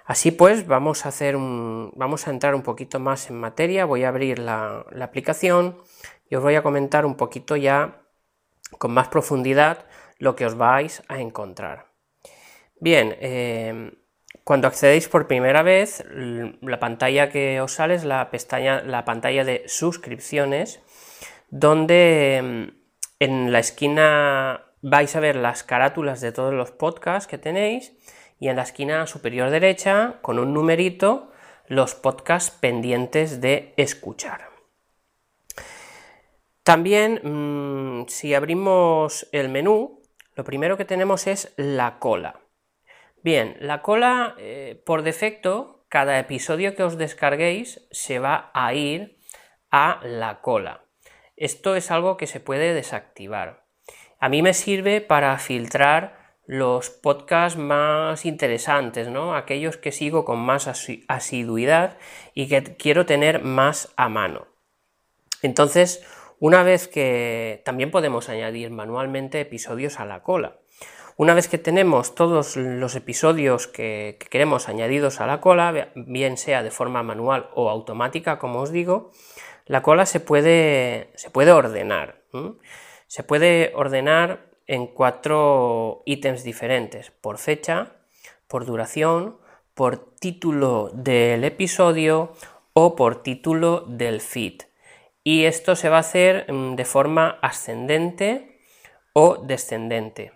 Así 0.05 0.31
pues, 0.31 0.67
vamos 0.67 1.05
a, 1.05 1.09
hacer 1.09 1.35
un, 1.35 1.91
vamos 1.95 2.27
a 2.27 2.31
entrar 2.31 2.55
un 2.55 2.63
poquito 2.63 2.99
más 2.99 3.29
en 3.29 3.39
materia, 3.39 3.85
voy 3.85 4.03
a 4.03 4.09
abrir 4.09 4.39
la, 4.39 4.85
aplicación 5.01 5.77
y 6.29 6.35
os 6.35 6.43
voy 6.43 6.55
a 6.55 6.63
comentar 6.63 7.05
un 7.05 7.15
poquito 7.15 7.55
ya 7.55 8.01
con 8.77 8.91
más 8.91 9.09
profundidad 9.09 9.85
lo 10.17 10.35
que 10.35 10.45
os 10.45 10.55
vais 10.55 11.03
a 11.07 11.19
encontrar. 11.19 11.87
Bien, 12.79 13.15
eh, 13.19 13.91
cuando 14.43 14.67
accedéis 14.67 15.07
por 15.07 15.27
primera 15.27 15.61
vez, 15.61 16.03
la 16.09 16.79
pantalla 16.79 17.29
que 17.29 17.61
os 17.61 17.73
sale 17.73 17.95
es 17.95 18.03
la 18.03 18.31
pestaña, 18.31 18.81
la 18.81 19.05
pantalla 19.05 19.43
de 19.43 19.63
suscripciones, 19.67 20.81
donde 21.49 22.41
mm, 22.43 22.81
en 23.19 23.51
la 23.51 23.59
esquina 23.59 24.65
vais 24.81 25.15
a 25.15 25.19
ver 25.19 25.35
las 25.35 25.63
carátulas 25.63 26.21
de 26.21 26.31
todos 26.31 26.53
los 26.53 26.71
podcasts 26.71 27.27
que 27.27 27.37
tenéis 27.37 27.93
y 28.41 28.49
en 28.49 28.55
la 28.55 28.63
esquina 28.63 29.05
superior 29.05 29.51
derecha, 29.51 30.15
con 30.23 30.39
un 30.39 30.51
numerito, 30.51 31.31
los 31.67 31.93
podcasts 31.93 32.49
pendientes 32.49 33.39
de 33.39 33.75
escuchar. 33.77 34.49
También, 36.63 37.21
mm, 37.21 38.07
si 38.07 38.33
abrimos 38.33 39.29
el 39.31 39.49
menú, 39.49 40.01
lo 40.33 40.43
primero 40.43 40.75
que 40.75 40.85
tenemos 40.85 41.27
es 41.27 41.53
la 41.55 41.99
cola. 41.99 42.41
Bien, 43.21 43.57
la 43.59 43.83
cola, 43.83 44.33
eh, 44.39 44.81
por 44.87 45.03
defecto, 45.03 45.85
cada 45.87 46.17
episodio 46.17 46.75
que 46.75 46.81
os 46.81 46.97
descarguéis 46.97 47.87
se 47.91 48.17
va 48.17 48.49
a 48.55 48.73
ir 48.73 49.19
a 49.69 49.99
la 50.03 50.41
cola. 50.41 50.85
Esto 51.35 51.75
es 51.75 51.91
algo 51.91 52.17
que 52.17 52.25
se 52.25 52.39
puede 52.39 52.73
desactivar. 52.73 53.67
A 54.19 54.29
mí 54.29 54.41
me 54.41 54.55
sirve 54.55 54.99
para 54.99 55.37
filtrar 55.37 56.20
los 56.51 56.89
podcasts 56.89 57.57
más 57.57 58.25
interesantes, 58.25 59.07
¿no? 59.07 59.35
Aquellos 59.35 59.77
que 59.77 59.93
sigo 59.93 60.25
con 60.25 60.39
más 60.39 60.67
asiduidad 61.07 61.97
y 62.33 62.49
que 62.49 62.75
quiero 62.75 63.05
tener 63.05 63.41
más 63.41 63.93
a 63.95 64.09
mano. 64.09 64.47
Entonces, 65.41 66.05
una 66.39 66.63
vez 66.63 66.89
que 66.89 67.61
también 67.63 67.89
podemos 67.89 68.27
añadir 68.27 68.69
manualmente 68.69 69.39
episodios 69.39 70.01
a 70.01 70.05
la 70.05 70.23
cola. 70.23 70.57
Una 71.15 71.33
vez 71.35 71.47
que 71.47 71.57
tenemos 71.57 72.15
todos 72.15 72.57
los 72.57 72.95
episodios 72.95 73.67
que, 73.67 74.19
queremos 74.29 74.67
añadidos 74.67 75.21
a 75.21 75.27
la 75.27 75.39
cola, 75.39 75.93
bien 75.95 76.35
sea 76.35 76.63
de 76.63 76.71
forma 76.71 77.01
manual 77.01 77.49
o 77.55 77.69
automática, 77.69 78.39
como 78.39 78.59
os 78.59 78.73
digo, 78.73 79.11
la 79.67 79.81
cola 79.81 80.05
se 80.05 80.19
puede, 80.19 81.11
se 81.15 81.29
puede 81.29 81.53
ordenar. 81.53 82.23
Se 83.07 83.23
puede 83.23 83.71
ordenar 83.73 84.50
en 84.71 84.87
cuatro 84.87 86.01
ítems 86.05 86.45
diferentes, 86.45 87.11
por 87.11 87.37
fecha, 87.39 87.97
por 88.47 88.65
duración, 88.65 89.37
por 89.73 89.97
título 90.15 90.89
del 90.93 91.43
episodio 91.43 92.31
o 92.71 92.95
por 92.95 93.21
título 93.21 93.81
del 93.81 94.21
feed. 94.21 94.61
Y 95.25 95.43
esto 95.43 95.75
se 95.75 95.89
va 95.89 95.97
a 95.97 95.99
hacer 96.07 96.49
mm, 96.49 96.75
de 96.75 96.85
forma 96.85 97.37
ascendente 97.41 98.61
o 99.11 99.35
descendente. 99.35 100.31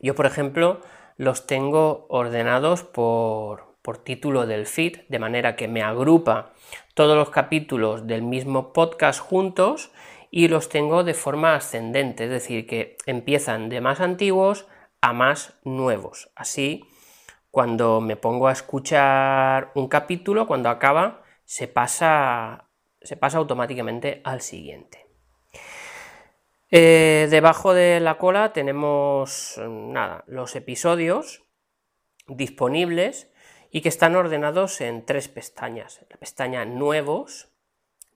Yo, 0.00 0.16
por 0.16 0.26
ejemplo, 0.26 0.80
los 1.16 1.46
tengo 1.46 2.06
ordenados 2.08 2.82
por, 2.82 3.76
título 4.02 4.46
del 4.46 4.66
feed, 4.66 5.02
de 5.08 5.20
manera 5.20 5.54
que 5.54 5.68
me 5.68 5.82
agrupa 5.82 6.54
todos 6.94 7.16
los 7.16 7.30
capítulos 7.30 8.08
del 8.08 8.22
mismo 8.22 8.72
podcast 8.72 9.20
juntos 9.20 9.92
y 10.36 10.48
los 10.48 10.68
tengo 10.68 11.04
de 11.04 11.14
forma 11.14 11.54
ascendente, 11.54 12.24
es 12.24 12.30
decir, 12.30 12.66
que 12.66 12.96
empiezan 13.06 13.68
de 13.68 13.80
más 13.80 14.00
antiguos 14.00 14.66
a 15.00 15.12
más 15.12 15.60
nuevos. 15.62 16.32
Así, 16.34 16.82
cuando 17.52 18.00
me 18.00 18.16
pongo 18.16 18.48
a 18.48 18.52
escuchar 18.52 19.70
un 19.76 19.86
capítulo, 19.86 20.48
cuando 20.48 20.70
acaba, 20.70 21.22
se 21.44 21.68
pasa, 21.68 22.68
se 23.00 23.16
pasa 23.16 23.38
automáticamente 23.38 24.22
al 24.24 24.40
siguiente. 24.40 25.06
Eh, 26.72 27.28
debajo 27.30 27.72
de 27.72 28.00
la 28.00 28.18
cola 28.18 28.52
tenemos 28.52 29.60
nada, 29.68 30.24
los 30.26 30.56
episodios 30.56 31.44
disponibles 32.26 33.30
y 33.70 33.82
que 33.82 33.88
están 33.88 34.16
ordenados 34.16 34.80
en 34.80 35.06
tres 35.06 35.28
pestañas. 35.28 36.04
La 36.10 36.16
pestaña 36.16 36.64
Nuevos, 36.64 37.53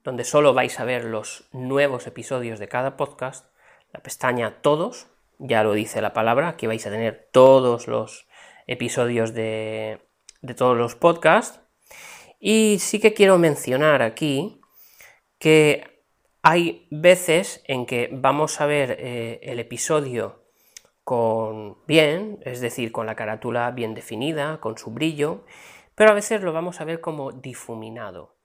donde 0.03 0.23
solo 0.23 0.53
vais 0.53 0.79
a 0.79 0.85
ver 0.85 1.05
los 1.05 1.47
nuevos 1.51 2.07
episodios 2.07 2.59
de 2.59 2.67
cada 2.67 2.97
podcast. 2.97 3.45
La 3.91 4.01
pestaña 4.01 4.61
Todos, 4.61 5.07
ya 5.39 5.63
lo 5.63 5.73
dice 5.73 6.01
la 6.01 6.13
palabra, 6.13 6.49
aquí 6.49 6.67
vais 6.67 6.85
a 6.85 6.91
tener 6.91 7.29
todos 7.31 7.87
los 7.87 8.27
episodios 8.67 9.33
de, 9.33 9.99
de 10.41 10.53
todos 10.53 10.77
los 10.77 10.95
podcasts. 10.95 11.59
Y 12.39 12.77
sí 12.79 12.99
que 12.99 13.13
quiero 13.13 13.37
mencionar 13.37 14.01
aquí 14.01 14.61
que 15.37 16.03
hay 16.41 16.87
veces 16.89 17.61
en 17.65 17.85
que 17.85 18.09
vamos 18.11 18.61
a 18.61 18.65
ver 18.65 18.95
eh, 18.99 19.39
el 19.43 19.59
episodio 19.59 20.43
con 21.03 21.77
bien, 21.87 22.39
es 22.43 22.61
decir, 22.61 22.91
con 22.91 23.05
la 23.05 23.15
carátula 23.15 23.71
bien 23.71 23.95
definida, 23.95 24.59
con 24.59 24.77
su 24.77 24.91
brillo, 24.91 25.43
pero 25.95 26.11
a 26.11 26.13
veces 26.13 26.41
lo 26.41 26.53
vamos 26.53 26.79
a 26.79 26.85
ver 26.85 27.01
como 27.01 27.31
difuminado. 27.31 28.38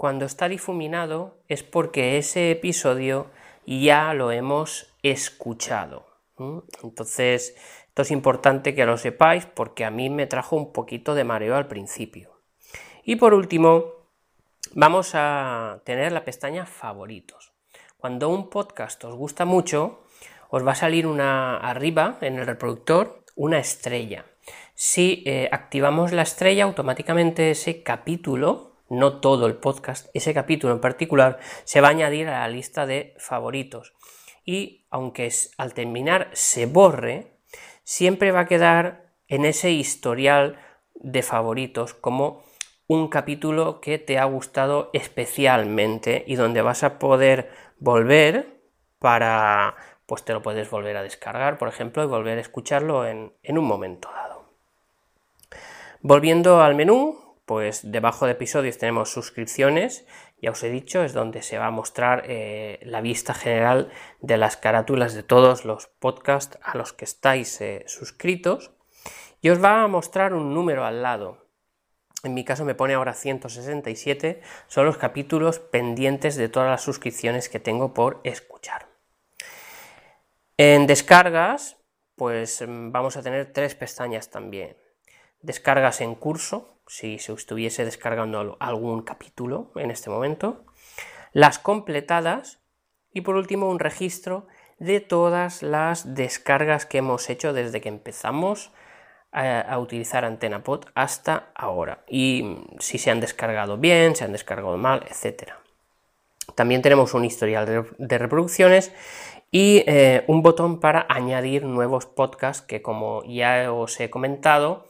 Cuando 0.00 0.24
está 0.24 0.48
difuminado 0.48 1.36
es 1.46 1.62
porque 1.62 2.16
ese 2.16 2.52
episodio 2.52 3.26
ya 3.66 4.14
lo 4.14 4.32
hemos 4.32 4.94
escuchado. 5.02 6.06
Entonces, 6.82 7.54
esto 7.88 8.00
es 8.00 8.10
importante 8.10 8.74
que 8.74 8.86
lo 8.86 8.96
sepáis 8.96 9.44
porque 9.44 9.84
a 9.84 9.90
mí 9.90 10.08
me 10.08 10.26
trajo 10.26 10.56
un 10.56 10.72
poquito 10.72 11.14
de 11.14 11.24
mareo 11.24 11.54
al 11.54 11.68
principio. 11.68 12.40
Y 13.04 13.16
por 13.16 13.34
último, 13.34 13.92
vamos 14.72 15.10
a 15.12 15.82
tener 15.84 16.12
la 16.12 16.24
pestaña 16.24 16.64
favoritos. 16.64 17.52
Cuando 17.98 18.30
un 18.30 18.48
podcast 18.48 19.04
os 19.04 19.14
gusta 19.14 19.44
mucho, 19.44 20.00
os 20.48 20.66
va 20.66 20.72
a 20.72 20.76
salir 20.76 21.06
una 21.06 21.58
arriba 21.58 22.16
en 22.22 22.38
el 22.38 22.46
reproductor 22.46 23.22
una 23.36 23.58
estrella. 23.58 24.24
Si 24.74 25.22
eh, 25.26 25.50
activamos 25.52 26.12
la 26.12 26.22
estrella, 26.22 26.64
automáticamente 26.64 27.50
ese 27.50 27.82
capítulo, 27.82 28.69
no 28.90 29.20
todo 29.20 29.46
el 29.46 29.54
podcast, 29.54 30.08
ese 30.12 30.34
capítulo 30.34 30.74
en 30.74 30.80
particular, 30.80 31.38
se 31.64 31.80
va 31.80 31.88
a 31.88 31.92
añadir 31.92 32.28
a 32.28 32.40
la 32.40 32.48
lista 32.48 32.84
de 32.84 33.14
favoritos. 33.18 33.94
Y 34.44 34.84
aunque 34.90 35.32
al 35.56 35.72
terminar 35.72 36.28
se 36.32 36.66
borre, 36.66 37.38
siempre 37.84 38.32
va 38.32 38.40
a 38.40 38.46
quedar 38.46 39.14
en 39.28 39.44
ese 39.44 39.70
historial 39.70 40.58
de 40.94 41.22
favoritos 41.22 41.94
como 41.94 42.42
un 42.90 43.06
capítulo 43.06 43.80
que 43.80 43.98
te 43.98 44.18
ha 44.18 44.24
gustado 44.24 44.90
especialmente 44.92 46.24
y 46.26 46.34
donde 46.34 46.60
vas 46.60 46.82
a 46.82 46.98
poder 46.98 47.48
volver 47.78 48.60
para, 48.98 49.76
pues 50.06 50.24
te 50.24 50.32
lo 50.32 50.42
puedes 50.42 50.68
volver 50.68 50.96
a 50.96 51.04
descargar, 51.04 51.56
por 51.56 51.68
ejemplo, 51.68 52.02
y 52.02 52.08
volver 52.08 52.38
a 52.38 52.40
escucharlo 52.40 53.06
en, 53.06 53.32
un 53.48 53.64
momento 53.64 54.10
dado. 54.12 54.44
Volviendo 56.00 56.62
al 56.62 56.74
menú, 56.74 57.19
pues 57.50 57.90
debajo 57.90 58.26
de 58.26 58.32
episodios 58.32 58.78
tenemos 58.78 59.10
suscripciones, 59.10 60.06
ya 60.40 60.52
os 60.52 60.62
he 60.62 60.70
dicho, 60.70 61.02
es 61.02 61.14
donde 61.14 61.42
se 61.42 61.58
va 61.58 61.66
a 61.66 61.72
mostrar 61.72 62.22
eh, 62.28 62.78
la 62.84 63.00
vista 63.00 63.34
general 63.34 63.90
de 64.20 64.36
las 64.36 64.56
carátulas 64.56 65.14
de 65.14 65.24
todos 65.24 65.64
los 65.64 65.88
podcasts 65.88 66.60
a 66.62 66.78
los 66.78 66.92
que 66.92 67.04
estáis 67.04 67.60
eh, 67.60 67.82
suscritos, 67.88 68.70
y 69.40 69.50
os 69.50 69.60
va 69.60 69.82
a 69.82 69.88
mostrar 69.88 70.32
un 70.32 70.54
número 70.54 70.84
al 70.84 71.02
lado 71.02 71.50
en 72.22 72.34
mi 72.34 72.44
caso 72.44 72.64
me 72.64 72.76
pone 72.76 72.94
ahora 72.94 73.14
167, 73.14 74.42
son 74.68 74.86
los 74.86 74.96
capítulos 74.96 75.58
pendientes 75.58 76.36
de 76.36 76.48
todas 76.48 76.70
las 76.70 76.82
suscripciones 76.84 77.48
que 77.48 77.58
tengo 77.58 77.94
por 77.94 78.20
escuchar. 78.22 78.86
En 80.56 80.86
descargas, 80.86 81.78
pues 82.14 82.62
mm, 82.64 82.92
vamos 82.92 83.16
a 83.16 83.22
tener 83.22 83.52
tres 83.52 83.74
pestañas 83.74 84.30
también. 84.30 84.76
Descargas 85.42 86.00
en 86.00 86.14
curso, 86.14 86.80
si 86.86 87.18
se 87.18 87.32
estuviese 87.32 87.84
descargando 87.84 88.56
algún 88.60 89.02
capítulo 89.02 89.70
en 89.76 89.90
este 89.90 90.10
momento. 90.10 90.64
Las 91.32 91.58
completadas 91.58 92.60
y 93.12 93.22
por 93.22 93.36
último 93.36 93.68
un 93.68 93.78
registro 93.78 94.46
de 94.78 95.00
todas 95.00 95.62
las 95.62 96.14
descargas 96.14 96.86
que 96.86 96.98
hemos 96.98 97.30
hecho 97.30 97.52
desde 97.52 97.80
que 97.80 97.88
empezamos 97.88 98.72
a, 99.32 99.78
utilizar 99.78 100.24
AntenaPod 100.24 100.86
hasta 100.94 101.50
ahora 101.54 102.02
y 102.08 102.56
si 102.80 102.98
se 102.98 103.10
han 103.10 103.20
descargado 103.20 103.76
bien, 103.76 104.16
se 104.16 104.24
han 104.24 104.32
descargado 104.32 104.76
mal, 104.76 105.04
etc. 105.08 105.52
También 106.56 106.82
tenemos 106.82 107.14
un 107.14 107.24
historial 107.24 107.86
de, 107.98 108.18
reproducciones 108.18 108.92
y 109.52 109.84
eh, 109.86 110.24
un 110.26 110.42
botón 110.42 110.80
para 110.80 111.06
añadir 111.08 111.64
nuevos 111.64 112.06
podcasts 112.06 112.66
que 112.66 112.82
como 112.82 113.22
ya 113.24 113.72
os 113.72 114.00
he 114.00 114.10
comentado, 114.10 114.86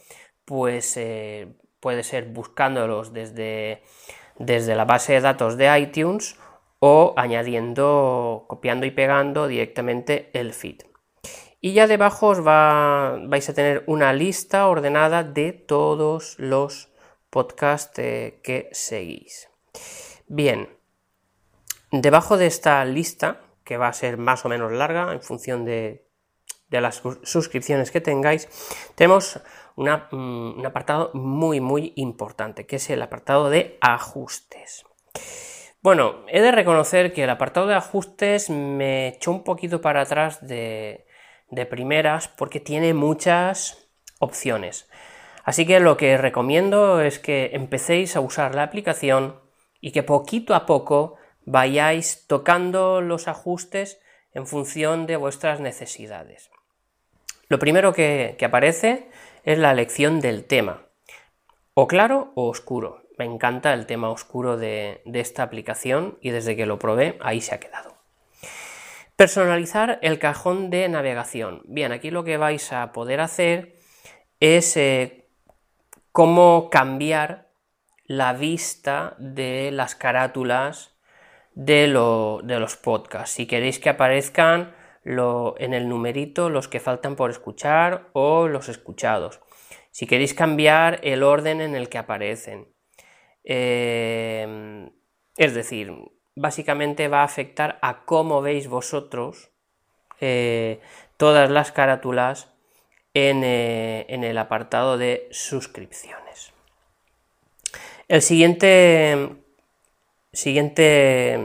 pues 0.50 0.96
eh, 0.96 1.46
puede 1.78 2.02
ser 2.02 2.24
buscándolos 2.24 3.12
desde, 3.12 3.84
desde 4.36 4.74
la 4.74 4.84
base 4.84 5.12
de 5.12 5.20
datos 5.20 5.56
de 5.56 5.78
iTunes 5.78 6.40
o 6.80 7.14
añadiendo, 7.16 8.46
copiando 8.48 8.84
y 8.84 8.90
pegando 8.90 9.46
directamente 9.46 10.28
el 10.32 10.52
feed. 10.52 10.82
Y 11.60 11.72
ya 11.72 11.86
debajo 11.86 12.26
os 12.26 12.44
va, 12.44 13.20
vais 13.28 13.48
a 13.48 13.54
tener 13.54 13.84
una 13.86 14.12
lista 14.12 14.66
ordenada 14.66 15.22
de 15.22 15.52
todos 15.52 16.34
los 16.40 16.88
podcasts 17.30 17.96
eh, 18.00 18.40
que 18.42 18.70
seguís. 18.72 19.50
Bien, 20.26 20.68
debajo 21.92 22.36
de 22.36 22.46
esta 22.46 22.84
lista, 22.84 23.40
que 23.62 23.76
va 23.76 23.86
a 23.86 23.92
ser 23.92 24.16
más 24.16 24.44
o 24.44 24.48
menos 24.48 24.72
larga 24.72 25.12
en 25.12 25.22
función 25.22 25.64
de, 25.64 26.08
de 26.70 26.80
las 26.80 27.02
suscripciones 27.22 27.92
que 27.92 28.00
tengáis, 28.00 28.48
tenemos 28.96 29.40
mm, 29.76 30.58
un 30.58 30.66
apartado 30.66 31.10
muy, 31.14 31.60
muy 31.60 31.92
importante, 31.96 32.66
que 32.66 32.76
es 32.76 32.90
el 32.90 33.02
apartado 33.02 33.50
de 33.50 33.78
ajustes. 33.80 34.84
Bueno, 35.82 36.24
he 36.28 36.40
de 36.40 36.52
reconocer 36.52 37.12
que 37.12 37.24
el 37.24 37.30
apartado 37.30 37.66
de 37.66 37.74
ajustes 37.74 38.50
me 38.50 39.08
echó 39.08 39.30
un 39.30 39.44
poquito 39.44 39.80
para 39.80 40.02
atrás 40.02 40.46
de, 40.46 41.06
de 41.50 41.66
primeras 41.66 42.28
porque 42.28 42.60
tiene 42.60 42.94
muchas 42.94 43.88
opciones. 44.18 44.88
Así 45.44 45.66
que 45.66 45.80
lo 45.80 45.96
que 45.96 46.18
recomiendo 46.18 47.00
es 47.00 47.18
que 47.18 47.50
empecéis 47.54 48.14
a 48.14 48.20
usar 48.20 48.54
la 48.54 48.62
aplicación 48.62 49.40
y 49.80 49.92
que 49.92 50.02
poquito 50.02 50.54
a 50.54 50.66
poco 50.66 51.16
vayáis 51.44 52.26
tocando 52.26 53.00
los 53.00 53.26
ajustes 53.26 54.00
en 54.32 54.46
función 54.46 55.06
de 55.06 55.16
vuestras 55.16 55.60
necesidades. 55.60 56.50
Lo 57.48 57.58
primero 57.58 57.92
que, 57.92 58.36
aparece 58.42 59.09
es 59.44 59.58
la 59.58 59.70
elección 59.70 60.20
del 60.20 60.44
tema, 60.44 60.82
o 61.74 61.86
claro 61.86 62.32
o 62.34 62.48
oscuro. 62.48 63.02
Me 63.18 63.24
encanta 63.24 63.74
el 63.74 63.86
tema 63.86 64.10
oscuro 64.10 64.56
de, 64.56 65.02
esta 65.04 65.42
aplicación 65.42 66.18
y 66.20 66.30
desde 66.30 66.56
que 66.56 66.66
lo 66.66 66.78
probé 66.78 67.18
ahí 67.20 67.40
se 67.40 67.54
ha 67.54 67.60
quedado. 67.60 67.94
Personalizar 69.16 69.98
el 70.00 70.18
cajón 70.18 70.70
de 70.70 70.88
navegación. 70.88 71.62
Bien, 71.66 71.92
aquí 71.92 72.10
lo 72.10 72.24
que 72.24 72.38
vais 72.38 72.72
a 72.72 72.92
poder 72.92 73.20
hacer 73.20 73.76
es 74.40 74.76
eh, 74.78 75.28
cómo 76.12 76.70
cambiar 76.70 77.50
la 78.06 78.32
vista 78.32 79.14
de 79.18 79.70
las 79.70 79.94
carátulas 79.94 80.96
de, 81.54 81.86
los 81.86 82.76
podcasts. 82.76 83.36
Si 83.36 83.46
queréis 83.46 83.78
que 83.78 83.90
aparezcan 83.90 84.74
en 85.04 85.74
el 85.74 85.88
numerito 85.88 86.50
los 86.50 86.68
que 86.68 86.80
faltan 86.80 87.16
por 87.16 87.30
escuchar 87.30 88.08
o 88.12 88.48
los 88.48 88.68
escuchados. 88.68 89.40
Si 89.90 90.06
queréis 90.06 90.34
cambiar 90.34 91.00
el 91.02 91.22
orden 91.22 91.60
en 91.60 91.74
el 91.74 91.88
que 91.88 91.98
aparecen. 91.98 92.68
Em, 93.42 94.90
es 95.36 95.54
decir, 95.54 95.92
básicamente 96.36 97.08
va 97.08 97.22
a 97.22 97.24
afectar 97.24 97.78
a 97.82 98.04
cómo 98.04 98.42
veis 98.42 98.68
vosotros 98.68 99.50
eh, 100.20 100.80
todas 101.16 101.50
las 101.50 101.72
carátulas 101.72 102.52
en, 103.14 103.42
eh, 103.42 104.06
en 104.08 104.24
el 104.24 104.38
apartado 104.38 104.98
de 104.98 105.28
suscripciones. 105.30 106.52
El 108.08 108.22
siguiente, 108.22 109.36
siguiente 110.32 111.38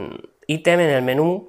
ítem 0.46 0.80
en 0.80 0.90
el 0.90 1.02
menú 1.02 1.48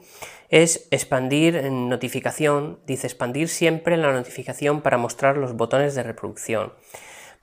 es 0.49 0.87
expandir 0.91 1.55
en 1.55 1.89
notificación. 1.89 2.79
Dice 2.85 3.07
expandir 3.07 3.49
siempre 3.49 3.97
la 3.97 4.11
notificación 4.11 4.81
para 4.81 4.97
mostrar 4.97 5.37
los 5.37 5.53
botones 5.53 5.95
de 5.95 6.03
reproducción. 6.03 6.73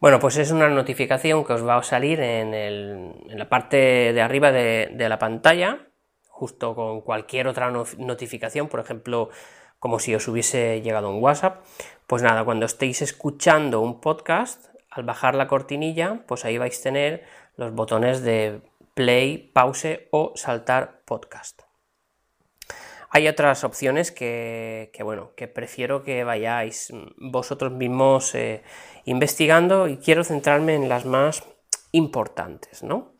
Bueno, 0.01 0.19
pues 0.19 0.37
es 0.37 0.51
una 0.51 0.69
notificación 0.69 1.45
que 1.45 1.55
os 1.55 1.67
va 1.67 1.77
a 1.77 1.83
salir 1.83 2.21
en, 2.21 3.15
la 3.29 3.49
parte 3.49 4.13
de 4.13 4.21
arriba 4.21 4.53
de, 4.53 4.91
de, 4.93 5.09
la 5.09 5.19
pantalla, 5.19 5.89
justo 6.29 6.75
con 6.75 7.01
cualquier 7.01 7.49
otra 7.49 7.71
notificación, 7.71 8.69
por 8.69 8.81
ejemplo, 8.81 9.31
como 9.79 9.99
si 9.99 10.15
os 10.15 10.29
hubiese 10.29 10.83
llegado 10.83 11.11
un 11.11 11.23
WhatsApp. 11.23 11.65
Pues 12.07 12.23
nada, 12.23 12.45
cuando 12.45 12.67
estéis 12.67 13.01
escuchando 13.03 13.81
un 13.81 14.01
podcast, 14.01 14.67
al 14.91 15.05
bajar 15.05 15.35
la 15.35 15.49
cortinilla, 15.49 16.25
pues 16.27 16.45
ahí 16.45 16.59
vais 16.59 16.79
a 16.79 16.83
tener 16.83 17.25
los 17.57 17.73
botones 17.73 18.23
de 18.23 18.61
play, 18.95 19.51
pause 19.53 20.09
o 20.11 20.33
saltar 20.37 21.03
podcast. 21.05 21.63
Hay 23.17 23.29
otras 23.29 23.63
opciones 23.63 24.11
que, 24.11 24.91
bueno, 25.05 25.37
que 25.37 25.47
prefiero 25.47 26.03
que 26.03 26.25
vayáis 26.25 26.93
vosotros 27.17 27.71
mismos 27.71 28.35
eh, 28.35 28.65
investigando 29.05 29.87
y 29.87 29.99
quiero 29.99 30.25
centrarme 30.25 30.75
en 30.75 30.89
las 30.89 31.05
más 31.05 31.45
importantes, 31.93 32.83
¿no? 32.83 33.15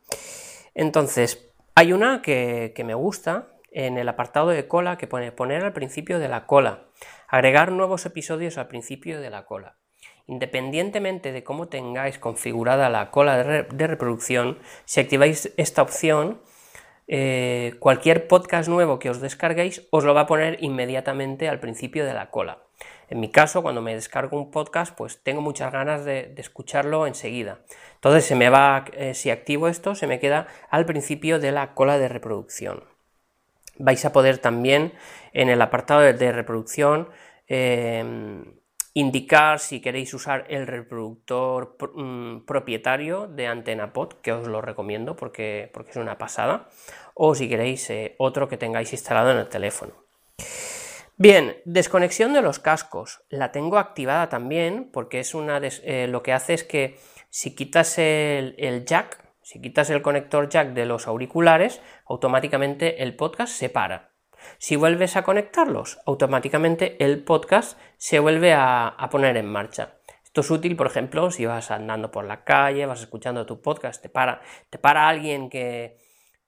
Entonces, 0.73 1.49
hay 1.75 1.93
una 1.93 2.21
que, 2.21 2.73
me 2.85 2.93
gusta 2.93 3.47
en 3.71 3.97
el 3.97 4.09
apartado 4.09 4.49
de 4.49 4.67
cola 4.67 4.97
que 4.97 5.07
pone 5.07 5.31
poner 5.31 5.63
al 5.63 5.71
principio 5.71 6.19
de 6.19 6.27
la 6.27 6.45
cola, 6.45 6.89
agregar 7.29 7.71
nuevos 7.71 8.05
episodios 8.05 8.57
al 8.57 8.67
principio 8.67 9.21
de 9.21 9.29
la 9.29 9.45
cola. 9.45 9.77
Independientemente 10.27 11.31
de 11.31 11.45
cómo 11.45 11.69
tengáis 11.69 12.19
configurada 12.19 12.89
la 12.89 13.11
cola 13.11 13.37
de, 13.37 13.87
reproducción, 13.87 14.59
si 14.83 14.99
activáis 14.99 15.53
esta 15.55 15.81
opción, 15.81 16.41
eh, 17.07 17.75
cualquier 17.79 18.27
podcast 18.27 18.67
nuevo 18.67 18.97
que 18.97 19.09
os 19.09 19.21
descarguéis 19.21 19.87
os 19.91 20.03
lo 20.03 20.13
va 20.13 20.21
a 20.21 20.27
poner 20.27 20.57
inmediatamente 20.63 21.47
al 21.47 21.59
principio 21.59 22.05
de 22.05 22.13
la 22.13 22.31
cola. 22.31 22.63
En 23.07 23.19
mi 23.19 23.29
caso, 23.29 23.61
cuando 23.61 23.81
me 23.81 23.93
descargo 23.93 24.37
un 24.37 24.49
podcast, 24.49 24.95
pues 24.95 25.21
tengo 25.21 25.41
muchas 25.41 25.71
ganas 25.71 26.05
de, 26.05 26.33
escucharlo 26.37 27.05
enseguida. 27.05 27.59
Entonces, 27.95 28.25
se 28.25 28.35
me 28.35 28.49
va, 28.49 28.85
eh, 28.93 29.13
si 29.13 29.29
activo 29.29 29.67
esto, 29.67 29.93
se 29.93 30.07
me 30.07 30.19
queda 30.19 30.47
al 30.71 30.85
principio 30.85 31.39
de 31.39 31.51
la 31.51 31.75
cola 31.75 31.99
de 31.99 32.07
reproducción. 32.07 32.83
Vais 33.77 34.03
a 34.05 34.11
poder 34.11 34.39
también 34.39 34.93
en 35.33 35.49
el 35.49 35.61
apartado 35.61 36.01
de, 36.01 36.31
reproducción 36.31 37.09
eh, 37.47 38.03
indicar 38.95 39.59
si 39.59 39.81
queréis 39.81 40.13
usar 40.13 40.45
el 40.49 40.65
reproductor 40.67 41.75
mm, 41.95 42.45
propietario 42.45 43.27
de 43.27 43.47
AntenaPod, 43.47 44.13
que 44.21 44.31
os 44.31 44.47
lo 44.47 44.61
recomiendo 44.61 45.17
porque, 45.17 45.69
porque 45.73 45.91
es 45.91 45.97
una 45.97 46.17
pasada, 46.17 46.69
o 47.13 47.35
si 47.35 47.49
queréis 47.49 47.89
eh, 47.89 48.15
otro 48.17 48.47
que 48.47 48.57
tengáis 48.57 48.93
instalado 48.93 49.31
en 49.31 49.37
el 49.37 49.49
teléfono. 49.49 49.93
Bien, 51.17 51.57
desconexión 51.65 52.33
de 52.33 52.41
los 52.41 52.59
cascos. 52.59 53.23
La 53.29 53.51
tengo 53.51 53.77
activada 53.77 54.29
también 54.29 54.89
porque 54.91 55.19
es 55.19 55.35
una 55.35 55.59
eh, 55.61 56.07
lo 56.07 56.23
que 56.23 56.31
hace 56.31 56.53
es 56.53 56.63
que 56.63 56.97
si 57.29 57.53
quitas 57.53 57.97
el, 57.97 58.55
el 58.57 58.85
jack, 58.85 59.25
si 59.41 59.59
quitas 59.59 59.89
el 59.89 60.01
conector 60.01 60.47
jack 60.47 60.69
de 60.69 60.85
los 60.85 61.05
auriculares, 61.07 61.81
automáticamente 62.05 63.03
el 63.03 63.15
podcast 63.17 63.53
se 63.53 63.69
para. 63.69 64.14
Si 64.57 64.75
vuelves 64.75 65.15
a 65.15 65.23
conectarlos, 65.23 65.99
automáticamente 66.05 67.03
el 67.03 67.23
podcast 67.23 67.79
se 67.97 68.19
vuelve 68.19 68.53
a, 68.53 68.95
poner 69.11 69.37
en 69.37 69.51
marcha. 69.51 69.95
Esto 70.23 70.41
es 70.41 70.51
útil, 70.51 70.75
por 70.75 70.87
ejemplo, 70.87 71.31
si 71.31 71.45
vas 71.45 71.71
andando 71.71 72.11
por 72.11 72.25
la 72.25 72.43
calle, 72.43 72.85
vas 72.85 73.01
escuchando 73.01 73.45
tu 73.45 73.61
podcast, 73.61 74.01
te 74.01 74.09
para, 74.09 74.41
te 74.69 74.77
para 74.77 75.07
alguien 75.07 75.49
que, 75.49 75.97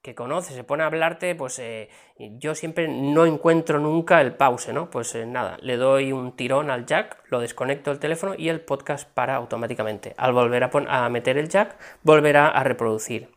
que 0.02 0.14
conoce, 0.14 0.54
se 0.54 0.64
pone 0.64 0.84
a 0.84 0.86
hablarte, 0.86 1.34
pues 1.34 1.58
eh, 1.58 1.88
yo 2.16 2.54
siempre 2.54 2.88
no 2.88 3.26
encuentro 3.26 3.80
nunca 3.80 4.20
el 4.20 4.34
pause, 4.34 4.72
¿no? 4.72 4.90
Pues 4.90 5.14
eh, 5.14 5.26
nada, 5.26 5.58
le 5.60 5.76
doy 5.76 6.12
un 6.12 6.36
tirón 6.36 6.70
al 6.70 6.86
jack, 6.86 7.24
lo 7.28 7.40
desconecto 7.40 7.90
del 7.90 7.98
teléfono 7.98 8.34
y 8.36 8.48
el 8.48 8.60
podcast 8.60 9.08
para 9.12 9.34
automáticamente. 9.34 10.14
Al 10.16 10.32
volver 10.32 10.64
a, 10.64 11.08
meter 11.08 11.36
el 11.36 11.48
jack, 11.48 11.76
volverá 12.02 12.48
a 12.48 12.62
reproducir. 12.64 13.30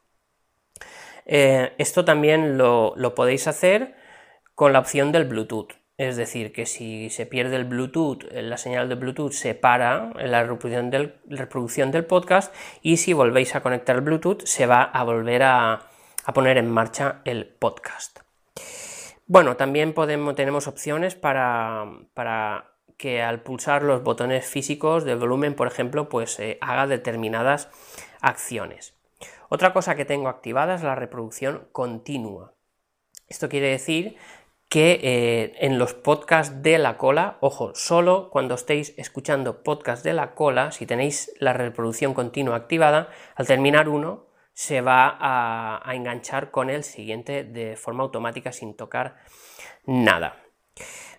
Eh, 1.26 1.74
esto 1.78 2.06
también 2.06 2.58
lo, 2.58 2.94
lo 2.96 3.16
podéis 3.16 3.48
hacer 3.48 3.96
con 4.56 4.74
la 4.74 4.80
opción 4.80 5.12
del 5.12 5.26
Bluetooth. 5.26 5.74
Es 5.98 6.18
decir, 6.18 6.52
que 6.52 6.66
si 6.66 7.12
se 7.12 7.28
pierde 7.28 7.58
el 7.58 7.66
Bluetooth, 7.66 8.24
eh, 8.32 8.42
la 8.42 8.58
señal 8.58 8.90
de 8.90 8.96
Bluetooth 8.96 9.34
se 9.34 9.54
para 9.54 10.12
en 10.18 10.32
la 10.32 10.42
reproducción 10.42 10.90
del, 10.90 11.16
reproducción 11.28 11.92
del 11.92 12.06
podcast 12.06 12.54
y 12.82 12.98
si 12.98 13.14
volvéis 13.14 13.54
a 13.54 13.62
conectar 13.62 13.98
el 13.98 14.02
Bluetooth 14.02 14.44
se 14.46 14.66
va 14.66 14.82
a 14.82 15.04
volver 15.04 15.44
a, 15.44 15.84
poner 16.34 16.58
en 16.58 16.72
marcha 16.72 17.22
el 17.24 17.46
podcast. 17.46 18.20
Bueno, 19.28 19.58
también 19.58 19.94
podemos, 19.94 20.34
tenemos 20.34 20.68
opciones 20.68 21.14
para, 21.14 21.86
para, 22.16 22.72
que 22.98 23.22
al 23.22 23.42
pulsar 23.42 23.84
los 23.84 24.04
botones 24.04 24.46
físicos 24.46 25.06
del 25.06 25.20
volumen, 25.20 25.56
por 25.56 25.68
ejemplo, 25.68 26.10
pues 26.10 26.40
eh, 26.40 26.58
haga 26.62 26.88
determinadas 26.88 27.70
acciones. 28.22 28.96
Otra 29.50 29.72
cosa 29.74 29.96
que 29.96 30.06
tengo 30.06 30.30
activada 30.30 30.76
es 30.76 30.84
la 30.84 30.96
reproducción 30.96 31.68
continua. 31.72 32.54
Esto 33.28 33.50
quiere 33.50 33.70
decir 33.70 34.18
que 34.72 35.02
eh, 35.04 35.54
en 35.60 35.78
los 35.78 35.94
podcasts 35.94 36.64
de 36.64 36.78
la 36.78 36.96
cola, 36.96 37.36
ojo, 37.42 37.74
solo 37.76 38.30
cuando 38.30 38.56
estéis 38.56 38.94
escuchando 38.96 39.64
podcasts 39.64 40.02
de 40.02 40.14
la 40.14 40.34
cola, 40.34 40.72
si 40.72 40.86
tenéis 40.86 41.34
la 41.40 41.52
reproducción 41.52 42.14
continua 42.14 42.56
activada, 42.56 43.10
al 43.36 43.48
terminar 43.48 43.90
uno 43.90 44.28
se 44.54 44.80
va 44.80 45.18
a, 45.20 45.94
enganchar 45.94 46.52
con 46.52 46.70
el 46.70 46.86
siguiente 46.86 47.44
de 47.44 47.76
forma 47.76 48.04
automática 48.04 48.54
sin 48.54 48.78
tocar 48.78 49.18
nada. 49.86 50.38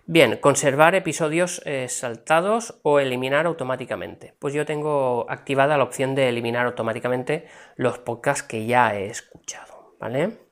Bien, 0.07 0.37
conservar 0.37 0.95
episodios 0.95 1.61
eh, 1.65 1.89
saltados 1.89 2.79
o 2.81 2.99
eliminar 2.99 3.45
automáticamente. 3.45 4.33
Pues 4.39 4.55
yo 4.55 4.65
tengo 4.65 5.27
activada 5.29 5.77
la 5.77 5.83
opción 5.83 6.15
de 6.15 6.27
eliminar 6.27 6.65
automáticamente 6.65 7.45
los 7.75 7.99
podcasts 7.99 8.41
que 8.41 8.65
ya 8.65 8.95
he 8.95 9.05
escuchado, 9.05 9.95
¿vale? 9.99 10.42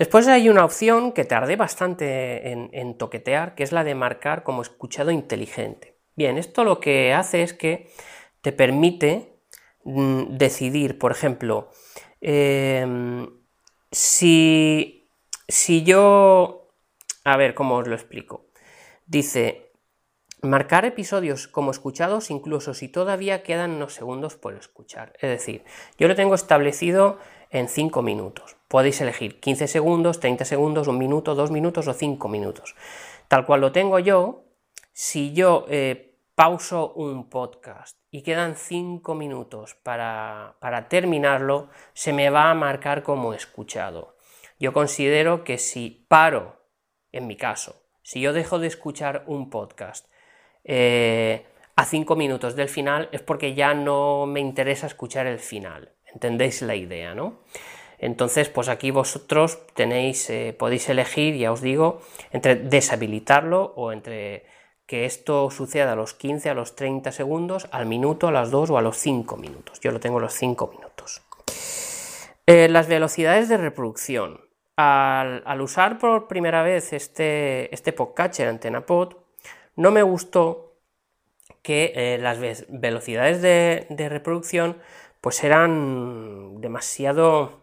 Después 0.00 0.26
hay 0.28 0.48
una 0.48 0.64
opción 0.64 1.12
que 1.12 1.26
tardé 1.26 1.56
bastante 1.56 2.52
en, 2.52 2.96
toquetear, 2.96 3.54
que 3.54 3.62
es 3.62 3.70
la 3.70 3.84
de 3.84 3.94
marcar 3.94 4.44
como 4.44 4.62
escuchado 4.62 5.10
inteligente. 5.10 5.98
Bien, 6.16 6.38
esto 6.38 6.64
lo 6.64 6.80
que 6.80 7.12
hace 7.12 7.42
es 7.42 7.52
que 7.52 7.90
te 8.40 8.50
permite 8.50 9.34
mm, 9.84 10.38
decidir, 10.38 10.96
por 10.96 11.12
ejemplo, 11.12 11.68
em, 12.22 13.28
si, 13.92 15.10
si 15.46 15.82
yo... 15.82 16.70
A 17.24 17.36
ver, 17.36 17.52
¿cómo 17.52 17.76
os 17.76 17.86
lo 17.86 17.94
explico? 17.94 18.46
Dice, 19.04 19.70
marcar 20.40 20.86
episodios 20.86 21.46
como 21.46 21.70
escuchados 21.70 22.30
incluso 22.30 22.72
si 22.72 22.88
todavía 22.88 23.42
quedan 23.42 23.72
unos 23.72 23.92
segundos 23.92 24.36
por 24.36 24.54
escuchar. 24.54 25.12
Es 25.20 25.28
decir, 25.28 25.62
yo 25.98 26.08
lo 26.08 26.14
tengo 26.14 26.34
establecido 26.34 27.18
en 27.50 27.68
5 27.68 28.02
minutos. 28.02 28.56
Podéis 28.68 29.00
elegir 29.00 29.40
15 29.40 29.66
segundos, 29.66 30.20
30 30.20 30.44
segundos, 30.44 30.88
un 30.88 30.98
minuto, 30.98 31.34
2 31.34 31.50
minutos 31.50 31.88
o 31.88 31.92
5 31.92 32.28
minutos. 32.28 32.76
Tal 33.28 33.44
cual 33.44 33.60
lo 33.60 33.72
tengo 33.72 33.98
yo, 33.98 34.44
si 34.92 35.32
yo 35.32 35.66
eh, 35.68 36.14
pauso 36.34 36.92
un 36.94 37.28
podcast 37.28 37.98
y 38.10 38.22
quedan 38.22 38.56
5 38.56 39.14
minutos 39.14 39.74
para, 39.82 40.56
para 40.60 40.88
terminarlo, 40.88 41.68
se 41.92 42.12
me 42.12 42.30
va 42.30 42.50
a 42.50 42.54
marcar 42.54 43.02
como 43.02 43.34
escuchado. 43.34 44.16
Yo 44.58 44.72
considero 44.72 45.44
que 45.44 45.58
si 45.58 46.06
paro, 46.08 46.56
en 47.12 47.26
mi 47.26 47.36
caso, 47.36 47.82
si 48.02 48.20
yo 48.20 48.32
dejo 48.32 48.58
de 48.58 48.66
escuchar 48.66 49.24
un 49.26 49.50
podcast 49.50 50.06
eh, 50.64 51.46
a 51.76 51.84
5 51.84 52.14
minutos 52.16 52.56
del 52.56 52.68
final, 52.68 53.08
es 53.12 53.22
porque 53.22 53.54
ya 53.54 53.74
no 53.74 54.26
me 54.26 54.40
interesa 54.40 54.86
escuchar 54.86 55.26
el 55.26 55.38
final. 55.38 55.92
¿Entendéis 56.12 56.62
la 56.62 56.74
idea, 56.74 57.14
no? 57.14 57.40
Entonces, 57.98 58.48
pues 58.48 58.68
aquí 58.68 58.90
vosotros 58.90 59.58
tenéis, 59.74 60.30
eh, 60.30 60.56
podéis 60.58 60.88
elegir, 60.88 61.36
ya 61.36 61.52
os 61.52 61.60
digo, 61.60 62.00
entre 62.32 62.56
deshabilitarlo 62.56 63.74
o 63.76 63.92
entre 63.92 64.46
que 64.86 65.04
esto 65.04 65.50
suceda 65.50 65.92
a 65.92 65.96
los 65.96 66.14
15, 66.14 66.50
a 66.50 66.54
los 66.54 66.74
30 66.74 67.12
segundos, 67.12 67.68
al 67.70 67.86
minuto, 67.86 68.26
a 68.26 68.32
las 68.32 68.50
2 68.50 68.70
o 68.70 68.78
a 68.78 68.82
los 68.82 68.96
5 68.96 69.36
minutos. 69.36 69.78
Yo 69.80 69.92
lo 69.92 70.00
tengo 70.00 70.18
los 70.18 70.32
5 70.32 70.66
minutos. 70.66 71.22
Eh, 72.46 72.68
las 72.68 72.88
velocidades 72.88 73.48
de 73.48 73.58
reproducción. 73.58 74.40
Al, 74.76 75.60
usar 75.60 75.98
por 75.98 76.26
primera 76.26 76.62
vez 76.62 76.94
este, 76.94 77.72
este 77.74 77.92
podcatcher 77.92 78.48
AntenaPod, 78.48 79.14
no 79.76 79.90
me 79.90 80.02
gustó 80.02 80.78
que 81.62 81.92
eh, 81.94 82.18
las 82.18 82.38
velocidades 82.68 83.42
de, 83.42 83.86
de 83.90 84.08
reproducción 84.08 84.78
pues 85.20 85.44
eran 85.44 86.60
demasiado, 86.60 87.60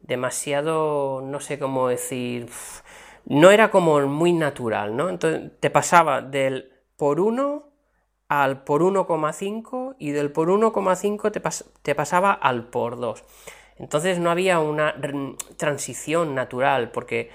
demasiado, 0.00 1.22
no 1.22 1.40
sé 1.40 1.58
cómo 1.58 1.88
decir, 1.88 2.48
no 3.24 3.50
era 3.50 3.70
como 3.70 4.00
muy 4.06 4.32
natural, 4.32 4.96
¿no? 4.96 5.08
Entonces 5.08 5.52
te 5.60 5.70
pasaba 5.70 6.22
del 6.22 6.72
por 6.96 7.20
1 7.20 7.70
al 8.28 8.64
por 8.64 8.82
1,5 8.82 9.96
y 9.98 10.12
del 10.12 10.32
por 10.32 10.48
1,5 10.48 11.30
te, 11.30 11.42
te 11.82 11.94
pasaba 11.94 12.32
al 12.32 12.68
por 12.68 12.98
2. 12.98 13.24
Entonces 13.76 14.18
no 14.18 14.30
había 14.30 14.60
una 14.60 14.94
transición 15.56 16.34
natural 16.34 16.90
porque 16.92 17.30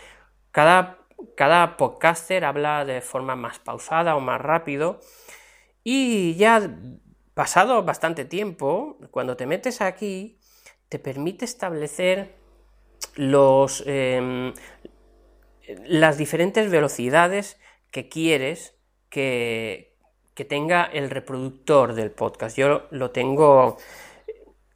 cada, 0.52 0.98
cada 1.36 1.78
podcaster 1.78 2.46
habla 2.46 2.86
de 2.86 3.02
forma 3.02 3.36
más 3.36 3.60
pausada 3.60 4.16
o 4.16 4.22
más 4.22 4.42
rápido 4.42 5.00
y 5.84 6.36
ya 6.36 6.70
pasado 7.38 7.84
bastante 7.84 8.26
tiempo, 8.26 8.98
cuando 9.12 9.38
te 9.38 9.46
metes 9.46 9.80
aquí, 9.80 10.40
te 10.90 10.98
permite 10.98 11.46
establecer 11.46 12.34
los, 13.16 13.84
em, 13.86 14.54
las 15.86 16.18
diferentes 16.18 16.72
velocidades 16.72 17.60
que 17.92 18.10
quieres 18.10 18.74
que, 19.12 19.96
que, 20.34 20.46
tenga 20.46 20.84
el 20.86 21.12
reproductor 21.12 21.94
del 21.94 22.10
podcast. 22.10 22.58
Yo 22.58 22.88
lo 22.90 23.12
tengo 23.12 23.78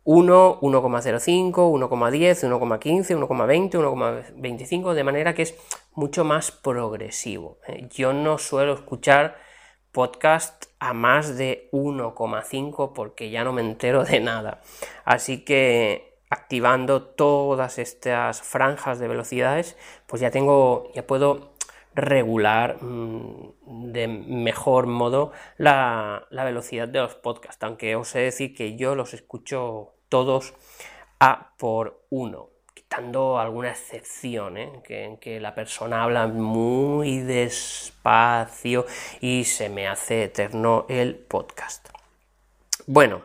1, 0.03 0.59
1,05, 0.61 1.71
1,10, 1.71 2.43
1,15, 2.43 3.15
1,20, 3.17 3.71
1,25, 3.79 4.93
de 4.93 5.03
manera 5.03 5.33
que 5.33 5.41
es 5.41 5.55
mucho 5.95 6.23
más 6.23 6.51
progresivo. 6.51 7.57
¿eh? 7.67 7.87
Yo 7.89 8.13
no 8.13 8.37
suelo 8.37 8.73
escuchar 8.73 9.35
podcast 9.91 10.65
a 10.79 10.93
más 10.93 11.37
de 11.37 11.69
1,5 11.71 12.93
porque 12.93 13.29
ya 13.29 13.43
no 13.43 13.53
me 13.53 13.61
entero 13.61 14.03
de 14.03 14.19
nada. 14.19 14.61
Así 15.05 15.43
que 15.43 16.19
activando 16.29 17.03
todas 17.03 17.77
estas 17.77 18.41
franjas 18.41 18.99
de 18.99 19.07
velocidades, 19.07 19.77
pues 20.07 20.21
ya 20.21 20.31
tengo, 20.31 20.91
ya 20.93 21.05
puedo 21.05 21.51
regular 21.93 22.81
mm, 22.81 23.91
de 23.91 24.07
mejor 24.07 24.87
modo 24.87 25.33
la, 25.57 26.25
la 26.29 26.45
velocidad 26.45 26.87
de 26.87 26.99
los 26.99 27.15
podcasts, 27.15 27.61
aunque 27.63 27.95
os 27.95 28.15
he 28.15 28.19
de 28.19 28.25
decir 28.25 28.55
que 28.55 28.77
yo 28.77 28.95
los 28.95 29.13
escucho 29.13 29.93
todos 30.07 30.53
a 31.19 31.53
por 31.57 32.05
1 32.09 32.50
quitando 32.91 33.39
alguna 33.39 33.69
excepción, 33.69 34.57
¿eh? 34.57 34.69
que, 34.83 35.05
en 35.05 35.15
que 35.15 35.39
la 35.39 35.55
persona 35.55 36.03
habla 36.03 36.27
muy 36.27 37.19
despacio 37.19 38.85
y 39.21 39.45
se 39.45 39.69
me 39.69 39.87
hace 39.87 40.25
eterno 40.25 40.85
el 40.89 41.15
podcast. 41.15 41.87
Bueno, 42.87 43.21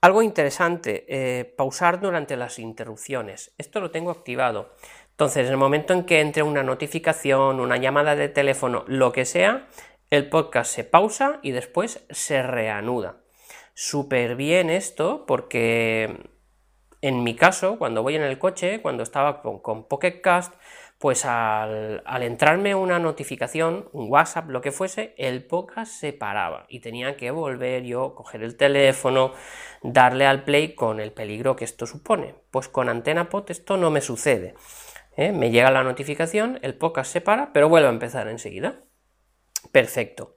algo 0.00 0.22
interesante, 0.22 1.04
eh, 1.06 1.44
pausar 1.44 2.00
durante 2.00 2.34
las 2.34 2.58
interrupciones. 2.58 3.52
Esto 3.58 3.78
lo 3.78 3.90
tengo 3.90 4.10
activado. 4.10 4.74
Entonces, 5.10 5.44
en 5.44 5.52
el 5.52 5.58
momento 5.58 5.92
en 5.92 6.04
que 6.04 6.20
entre 6.20 6.42
una 6.42 6.62
notificación, 6.62 7.60
una 7.60 7.76
llamada 7.76 8.16
de 8.16 8.30
teléfono, 8.30 8.84
lo 8.86 9.12
que 9.12 9.26
sea, 9.26 9.66
el 10.08 10.30
podcast 10.30 10.74
se 10.74 10.84
pausa 10.84 11.40
y 11.42 11.50
después 11.50 12.06
se 12.08 12.42
reanuda. 12.42 13.16
Súper 13.74 14.34
bien 14.34 14.70
esto 14.70 15.26
porque 15.26 16.30
en 17.02 17.24
mi 17.24 17.34
caso, 17.34 17.78
cuando 17.78 18.02
voy 18.02 18.14
en 18.14 18.22
el 18.22 18.38
coche, 18.38 18.80
cuando 18.80 19.02
estaba 19.02 19.42
con, 19.42 19.58
con 19.58 19.88
Pocket 19.88 20.20
Cast, 20.20 20.54
pues 21.02 21.24
al, 21.24 22.00
entrarme 22.22 22.76
una 22.76 23.00
notificación, 23.00 23.88
un 23.90 24.08
WhatsApp, 24.08 24.48
lo 24.48 24.60
que 24.60 24.70
fuese, 24.70 25.16
el 25.18 25.44
podcast 25.44 25.92
se 25.92 26.12
paraba 26.12 26.64
y 26.68 26.78
tenía 26.78 27.16
que 27.16 27.32
volver 27.32 27.82
yo, 27.82 28.14
coger 28.14 28.44
el 28.44 28.56
teléfono, 28.56 29.32
darle 29.82 30.26
al 30.26 30.44
play 30.44 30.76
con 30.76 31.00
el 31.00 31.10
peligro 31.10 31.56
que 31.56 31.64
esto 31.64 31.86
supone. 31.86 32.36
Pues 32.52 32.68
con 32.68 32.88
Antena 32.88 33.28
Pod 33.28 33.50
esto 33.50 33.76
no 33.76 33.90
me 33.90 34.00
sucede. 34.00 34.54
¿eh? 35.16 35.32
Me 35.32 35.50
llega 35.50 35.72
la 35.72 35.82
notificación, 35.82 36.60
el 36.62 36.74
podcast 36.76 37.12
se 37.12 37.20
para, 37.20 37.52
pero 37.52 37.68
vuelve 37.68 37.88
a 37.88 37.92
empezar 37.92 38.28
enseguida. 38.28 38.78
Perfecto. 39.72 40.36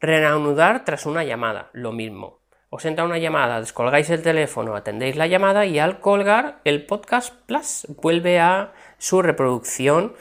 Reanudar 0.00 0.84
tras 0.84 1.06
una 1.06 1.24
llamada, 1.24 1.70
lo 1.72 1.90
mismo 1.90 2.43
os 2.76 2.84
entra 2.86 3.04
una 3.04 3.18
llamada, 3.18 3.60
descolgáis 3.60 4.10
el 4.10 4.22
teléfono, 4.22 4.74
atendéis 4.74 5.14
la 5.14 5.28
llamada 5.28 5.64
y 5.64 5.78
al 5.78 6.00
colgar 6.00 6.58
el 6.64 6.84
podcast 6.84 7.32
Plus 7.46 7.86
vuelve 8.02 8.40
a 8.40 8.72
su 8.98 9.22
reproducción 9.22 10.14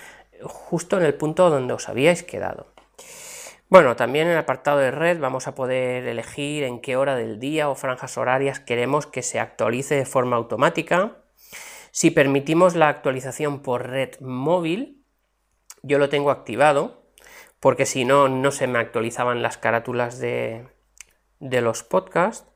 justo 0.44 0.98
en 0.98 1.04
el 1.04 1.16
punto 1.16 1.50
donde 1.50 1.74
os 1.74 1.90
habíais 1.90 2.22
quedado. 2.22 2.68
Bueno, 3.70 3.96
también 3.96 4.28
en 4.28 4.34
el 4.34 4.38
apartado 4.38 4.78
de 4.78 4.92
red 4.92 5.20
vamos 5.20 5.48
a 5.48 5.56
poder 5.56 6.06
elegir 6.06 6.64
en 6.64 6.80
qué 6.80 6.96
hora 6.96 7.16
del 7.16 7.40
día 7.40 7.70
o 7.70 7.76
franjas 7.76 8.20
horarias 8.20 8.60
queremos 8.60 9.08
que 9.08 9.24
se 9.24 9.40
actualice 9.40 9.96
de 9.96 10.06
forma 10.06 10.36
automática. 10.36 11.24
Si 11.90 12.12
permitimos 12.12 12.76
la 12.76 12.88
actualización 12.88 13.64
por 13.64 13.90
red 13.90 14.20
móvil, 14.20 15.04
yo 15.82 15.98
lo 15.98 16.10
tengo 16.10 16.30
activado, 16.30 17.02
porque 17.60 17.88
si 17.88 18.06
no, 18.06 18.30
no 18.30 18.52
se 18.52 18.68
me 18.68 18.78
actualizaban 18.78 19.42
las 19.42 19.58
carátulas 19.58 20.20
de, 20.20 20.68
de 21.40 21.62
los 21.62 21.84
podcasts. 21.84 22.48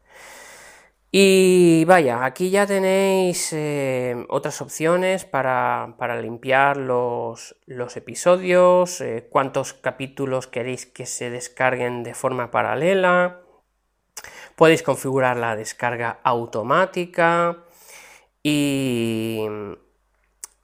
Y 1.11 1.85
vaya, 1.85 2.25
aquí 2.25 2.49
ya 2.49 2.67
tenéis 2.67 3.53
eh, 3.53 4.25
otras 4.29 4.61
opciones 4.61 5.23
para, 5.23 5.95
limpiar 6.21 6.77
los, 6.77 7.55
episodios, 7.95 8.99
eh, 9.01 9.27
cuántos 9.29 9.73
capítulos 9.73 10.47
queréis 10.47 10.85
que 10.85 11.05
se 11.05 11.29
descarguen 11.29 12.03
de 12.03 12.13
forma 12.13 12.51
paralela. 12.51 13.41
Podéis 14.55 14.83
configurar 14.83 15.37
la 15.37 15.55
descarga 15.55 16.19
automática. 16.23 17.63
Y... 18.43 19.47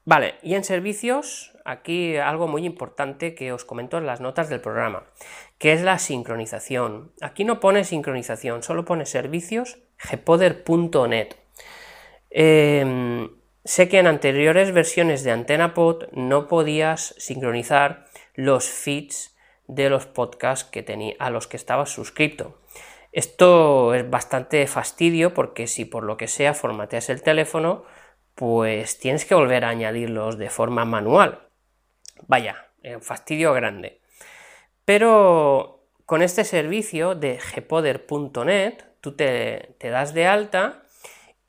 Vale, 0.06 0.36
y 0.42 0.56
en 0.56 0.64
servicios, 0.66 1.54
aquí 1.64 2.18
algo 2.18 2.48
muy 2.48 2.66
importante 2.66 3.36
que 3.36 3.54
os 3.54 3.64
comento 3.64 3.98
en 3.98 4.06
las 4.06 4.20
notas 4.20 4.50
del 4.50 4.60
programa 4.60 5.04
que 5.64 5.72
es 5.72 5.82
la 5.82 5.98
sincronización. 5.98 7.14
Aquí 7.22 7.46
no 7.46 7.62
pone 7.62 7.86
sincronización, 7.86 8.64
solo 8.64 8.84
pone 8.84 9.06
servicios 9.06 9.78
gpoder.net. 10.12 11.38
Em, 12.30 13.30
sé 13.64 13.88
que 13.88 14.00
en 14.00 14.08
anteriores 14.08 14.74
versiones 14.74 15.24
de 15.24 15.32
AntenaPod 15.32 16.12
no 16.12 16.50
podías 16.50 17.16
sincronizar 17.18 18.08
los 18.34 18.66
feeds 18.66 19.38
de 19.68 19.90
los 19.90 20.06
podcasts 20.06 20.70
que 20.70 21.16
a 21.18 21.30
los 21.30 21.48
que 21.48 21.56
estabas 21.56 21.92
suscrito. 21.92 22.60
Esto 23.14 23.94
es 23.94 24.10
bastante 24.10 24.68
fastidio 24.68 25.34
porque 25.34 25.68
si 25.68 25.86
por 25.86 26.04
lo 26.04 26.18
que 26.18 26.28
sea 26.28 26.54
formateas 26.54 27.10
el 27.10 27.22
teléfono, 27.22 27.86
pues 28.36 29.00
tienes 29.00 29.26
que 29.26 29.36
volver 29.36 29.66
a 29.66 29.70
añadirlos 29.70 30.38
de 30.38 30.50
forma 30.50 30.86
manual. 30.86 31.48
Vaya, 32.28 32.68
un 32.84 33.02
fastidio 33.02 33.54
grande. 33.54 34.02
Pero 34.86 35.88
con 36.06 36.22
este 36.22 36.44
servicio 36.44 37.16
de 37.16 37.40
gpoder.net, 37.56 38.84
tú 39.02 39.14
te, 39.14 39.76
das 39.80 40.14
de 40.14 40.28
alta 40.28 40.84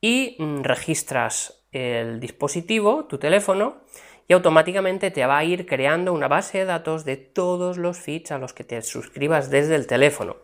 y 0.00 0.36
mm, 0.38 0.62
registras 0.62 1.66
el 1.72 2.20
dispositivo, 2.20 3.06
tu 3.06 3.18
teléfono, 3.18 3.82
y 4.26 4.32
automáticamente 4.32 5.10
te 5.10 5.26
va 5.26 5.38
a 5.38 5.44
ir 5.44 5.66
creando 5.66 6.12
una 6.12 6.28
base 6.28 6.58
de 6.58 6.64
datos 6.64 7.04
de 7.04 7.16
todos 7.16 7.76
los 7.76 7.98
feeds 7.98 8.30
a 8.30 8.38
los 8.38 8.54
que 8.54 8.64
te 8.64 8.80
suscribas 8.82 9.50
desde 9.50 9.74
el 9.74 9.86
teléfono. 9.86 10.36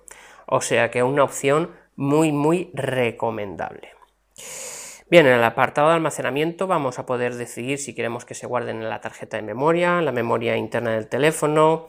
O 0.47 0.61
sea 0.61 0.91
que 0.91 1.03
una 1.03 1.25
opción 1.25 1.71
muy 1.97 2.33
muy 2.33 2.71
recomendable. 2.75 3.91
Bien, 5.11 5.27
en 5.27 5.33
el 5.33 5.43
apartado 5.43 5.89
de 5.89 5.95
almacenamiento 5.95 6.69
vamos 6.69 7.01
a 7.01 7.05
poder 7.05 7.35
decidir 7.35 7.79
si 7.79 7.97
queremos 7.97 8.25
que 8.25 8.37
se 8.37 8.47
guarden 8.47 8.77
en 8.77 8.89
la 8.89 9.01
tarjeta 9.01 9.37
de 9.37 9.43
memoria, 9.43 10.01
la 10.03 10.13
memoria 10.13 10.57
interna 10.57 10.93
del 10.93 11.09
teléfono 11.09 11.89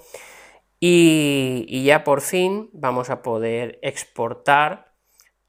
y, 0.80 1.84
ya 1.84 2.04
por 2.04 2.22
fin 2.22 2.72
vamos 2.74 3.12
a 3.12 3.22
poder 3.22 3.78
exportar 3.84 4.96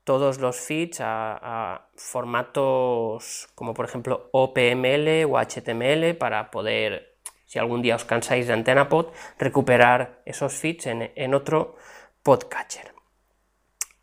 todos 0.04 0.38
los 0.38 0.60
feeds 0.60 0.98
a, 1.00 1.88
formatos 1.96 3.48
como 3.54 3.72
por 3.72 3.86
ejemplo 3.86 4.28
OPML 4.32 5.24
o 5.30 5.38
HTML 5.38 6.14
para 6.18 6.50
poder, 6.50 7.16
si 7.46 7.58
algún 7.58 7.80
día 7.80 7.96
os 7.96 8.04
cansáis 8.04 8.48
de 8.48 8.52
AntennaPod, 8.52 9.06
recuperar 9.38 10.20
esos 10.26 10.52
feeds 10.52 10.86
en 10.88 11.34
otro 11.34 11.76
podcatcher. 12.22 12.92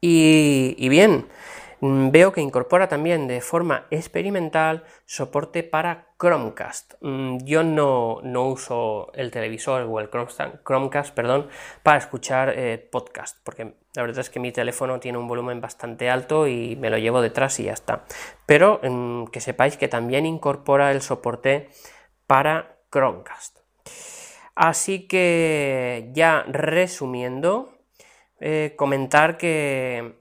Y, 0.02 0.88
bien, 0.90 1.28
veo 1.82 2.34
que 2.34 2.42
incorpora 2.42 2.88
también 2.88 3.28
de 3.28 3.42
forma 3.42 3.86
experimental 3.90 4.84
soporte 5.06 5.64
para 5.64 6.08
Chromecast. 6.20 6.96
Mm, 7.02 7.38
yo 7.46 7.64
no, 7.64 8.22
uso 8.48 9.12
el 9.14 9.32
televisor 9.32 9.84
o 9.84 10.00
el 10.00 10.10
Chromecast, 10.10 11.14
perdón, 11.14 11.48
para 11.84 11.98
escuchar 11.98 12.54
eh, 12.56 12.78
podcast, 12.78 13.38
porque 13.44 13.76
la 13.94 14.02
verdad 14.04 14.20
es 14.20 14.30
que 14.30 14.40
mi 14.40 14.52
teléfono 14.52 15.00
tiene 15.00 15.18
un 15.18 15.28
volumen 15.28 15.62
bastante 15.62 16.10
alto 16.10 16.48
y 16.48 16.76
me 16.76 16.90
lo 16.90 16.98
llevo 16.98 17.22
detrás 17.22 17.60
y 17.60 17.64
ya 17.64 17.74
está. 17.74 18.06
Pero 18.46 18.80
mm, 18.84 19.28
que 19.28 19.42
sepáis 19.42 19.78
que 19.78 19.88
también 19.88 20.26
incorpora 20.26 20.92
el 20.92 21.02
soporte 21.02 21.70
para 22.28 22.78
Chromecast. 22.92 23.60
Así 24.56 25.08
que 25.08 26.10
ya 26.12 26.44
resumiendo, 26.48 27.74
eh, 28.42 28.74
comentar 28.76 29.38
que, 29.38 30.19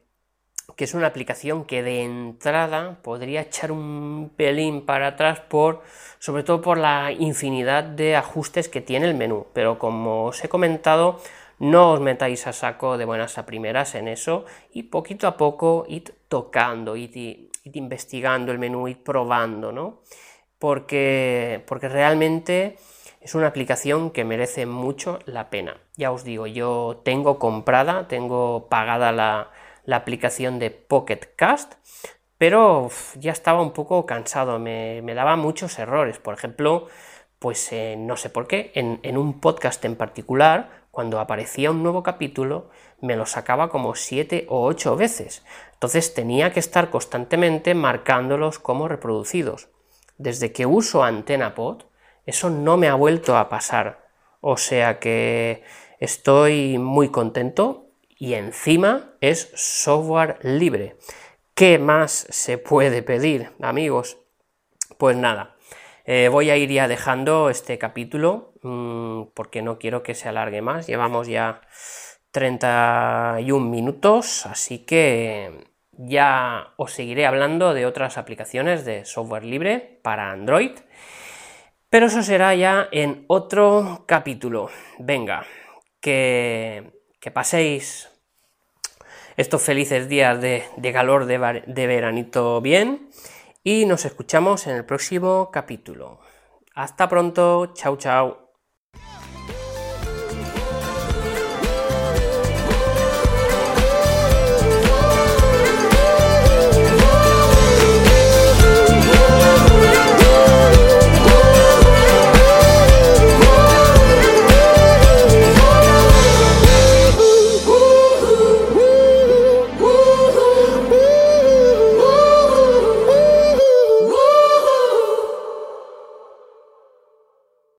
es 0.77 0.95
una 0.95 1.09
aplicación 1.09 1.65
que 1.65 1.83
de 1.83 2.03
entrada 2.03 2.99
podría 3.03 3.43
echar 3.43 3.73
un 3.73 4.31
pelín 4.37 4.87
para 4.87 5.09
atrás 5.09 5.41
por 5.41 5.83
sobre 6.19 6.43
todo 6.43 6.61
por 6.61 6.79
la 6.79 7.11
infinidad 7.13 7.85
de 7.85 8.17
ajustes 8.17 8.69
que 8.69 8.81
tiene 8.81 9.07
el 9.07 9.15
menú 9.15 9.47
pero 9.53 9.79
como 9.79 10.27
os 10.27 10.45
he 10.45 10.49
comentado 10.49 11.21
no 11.59 11.93
os 11.93 12.01
metáis 12.01 12.47
a 12.47 12.53
saco 12.53 12.97
de 12.97 13.05
buenas 13.05 13.39
a 13.39 13.47
primeras 13.47 13.95
en 13.97 14.07
eso 14.07 14.45
y 14.73 14.85
poquito 14.85 15.27
a 15.27 15.37
poco 15.37 15.85
id 15.89 16.11
tocando 16.29 16.97
id, 16.97 17.17
id 17.17 17.75
investigando 17.75 18.53
el 18.53 18.59
menú 18.59 18.87
id 18.87 18.99
probando 18.99 19.73
¿no? 19.73 20.03
porque, 20.59 21.63
porque 21.67 21.89
realmente 21.89 22.77
es 23.21 23.35
una 23.35 23.49
aplicación 23.49 24.11
que 24.11 24.25
merece 24.25 24.67
mucho 24.67 25.19
la 25.27 25.51
pena. 25.51 25.77
Ya 25.97 26.13
os 26.13 26.25
digo, 26.25 26.47
yo 26.47 27.01
tengo 27.05 27.39
comprada, 27.39 28.09
tengo 28.09 28.69
pagada 28.69 29.13
la, 29.13 29.51
aplicación 29.97 30.59
de 30.59 30.71
Pocket 30.71 31.21
Cast, 31.35 31.75
pero 32.39 32.89
ya 33.17 33.33
estaba 33.33 33.61
un 33.61 33.73
poco 33.73 34.07
cansado, 34.07 34.59
me, 34.59 35.03
daba 35.03 35.37
muchos 35.37 35.79
errores. 35.79 36.19
Por 36.19 36.35
ejemplo, 36.35 36.87
pues 37.39 37.73
eh, 37.73 37.97
no 37.99 38.17
sé 38.17 38.31
por 38.31 38.47
qué, 38.47 38.71
en, 38.75 39.19
un 39.19 39.41
podcast 39.41 39.85
en 39.85 39.97
particular, 39.97 40.87
cuando 40.93 41.21
aparecía 41.21 41.71
un 41.73 41.83
nuevo 41.83 42.03
capítulo, 42.03 42.71
me 43.01 43.17
lo 43.17 43.27
sacaba 43.27 43.69
como 43.71 43.95
siete 43.95 44.47
o 44.49 44.65
ocho 44.65 44.97
veces. 44.97 45.45
Entonces 45.75 46.15
tenía 46.15 46.53
que 46.53 46.61
estar 46.61 46.91
constantemente 46.91 47.75
marcándolos 47.75 48.59
como 48.59 48.89
reproducidos. 48.89 49.69
Desde 50.17 50.53
que 50.53 50.67
uso 50.67 51.05
AntennaPod, 51.05 51.85
eso 52.25 52.51
no 52.51 52.77
me 52.77 52.89
ha 52.89 52.95
vuelto 52.95 53.37
a 53.37 53.49
pasar. 53.49 54.07
O 54.41 54.57
sea 54.57 54.99
que 55.01 55.65
estoy 55.99 56.79
muy 56.79 57.09
contento 57.09 57.88
y 58.19 58.35
encima 58.35 59.15
es 59.21 59.51
software 59.55 60.39
libre. 60.43 60.97
¿Qué 61.55 61.79
más 61.79 62.27
se 62.31 62.59
puede 62.59 63.03
pedir, 63.03 63.53
amigos? 63.61 64.19
Pues 64.99 65.17
nada, 65.17 65.57
eh, 66.05 66.29
voy 66.31 66.51
a 66.51 66.57
ir 66.57 66.71
ya 66.71 66.89
dejando 66.89 67.51
este 67.51 67.79
capítulo 67.79 68.53
mm, 68.63 69.23
porque 69.35 69.63
no 69.63 69.79
quiero 69.79 70.03
que 70.03 70.15
se 70.15 70.29
alargue 70.29 70.63
más. 70.63 70.87
Llevamos 70.87 71.29
ya 71.29 71.61
31 72.33 73.69
minutos, 73.69 74.47
así 74.47 74.81
que 74.81 75.67
ya 75.93 76.75
os 76.77 76.93
seguiré 76.93 77.27
hablando 77.27 77.75
de 77.75 77.87
otras 77.87 78.19
aplicaciones 78.19 78.85
de 78.85 79.05
software 79.05 79.45
libre 79.45 80.01
para 80.03 80.31
Android 80.31 80.73
pero 81.91 82.07
eso 82.07 82.23
será 82.23 82.55
ya 82.55 82.89
en 82.93 83.25
otro 83.29 84.05
capítulo. 84.07 84.69
Venga, 84.99 85.47
que, 86.01 86.98
paséis 87.31 88.09
estos 89.37 89.63
felices 89.63 90.09
días 90.09 90.41
de, 90.41 90.65
calor 90.93 91.27
de, 91.27 91.63
de 91.67 91.87
veranito 91.87 92.61
bien 92.61 93.11
y 93.63 93.87
nos 93.87 94.05
escuchamos 94.05 94.67
en 94.67 94.77
el 94.77 94.85
próximo 94.85 95.51
capítulo. 95.53 96.21
Hasta 96.75 97.09
pronto, 97.09 97.73
chao 97.75 97.97
chao. 97.97 98.48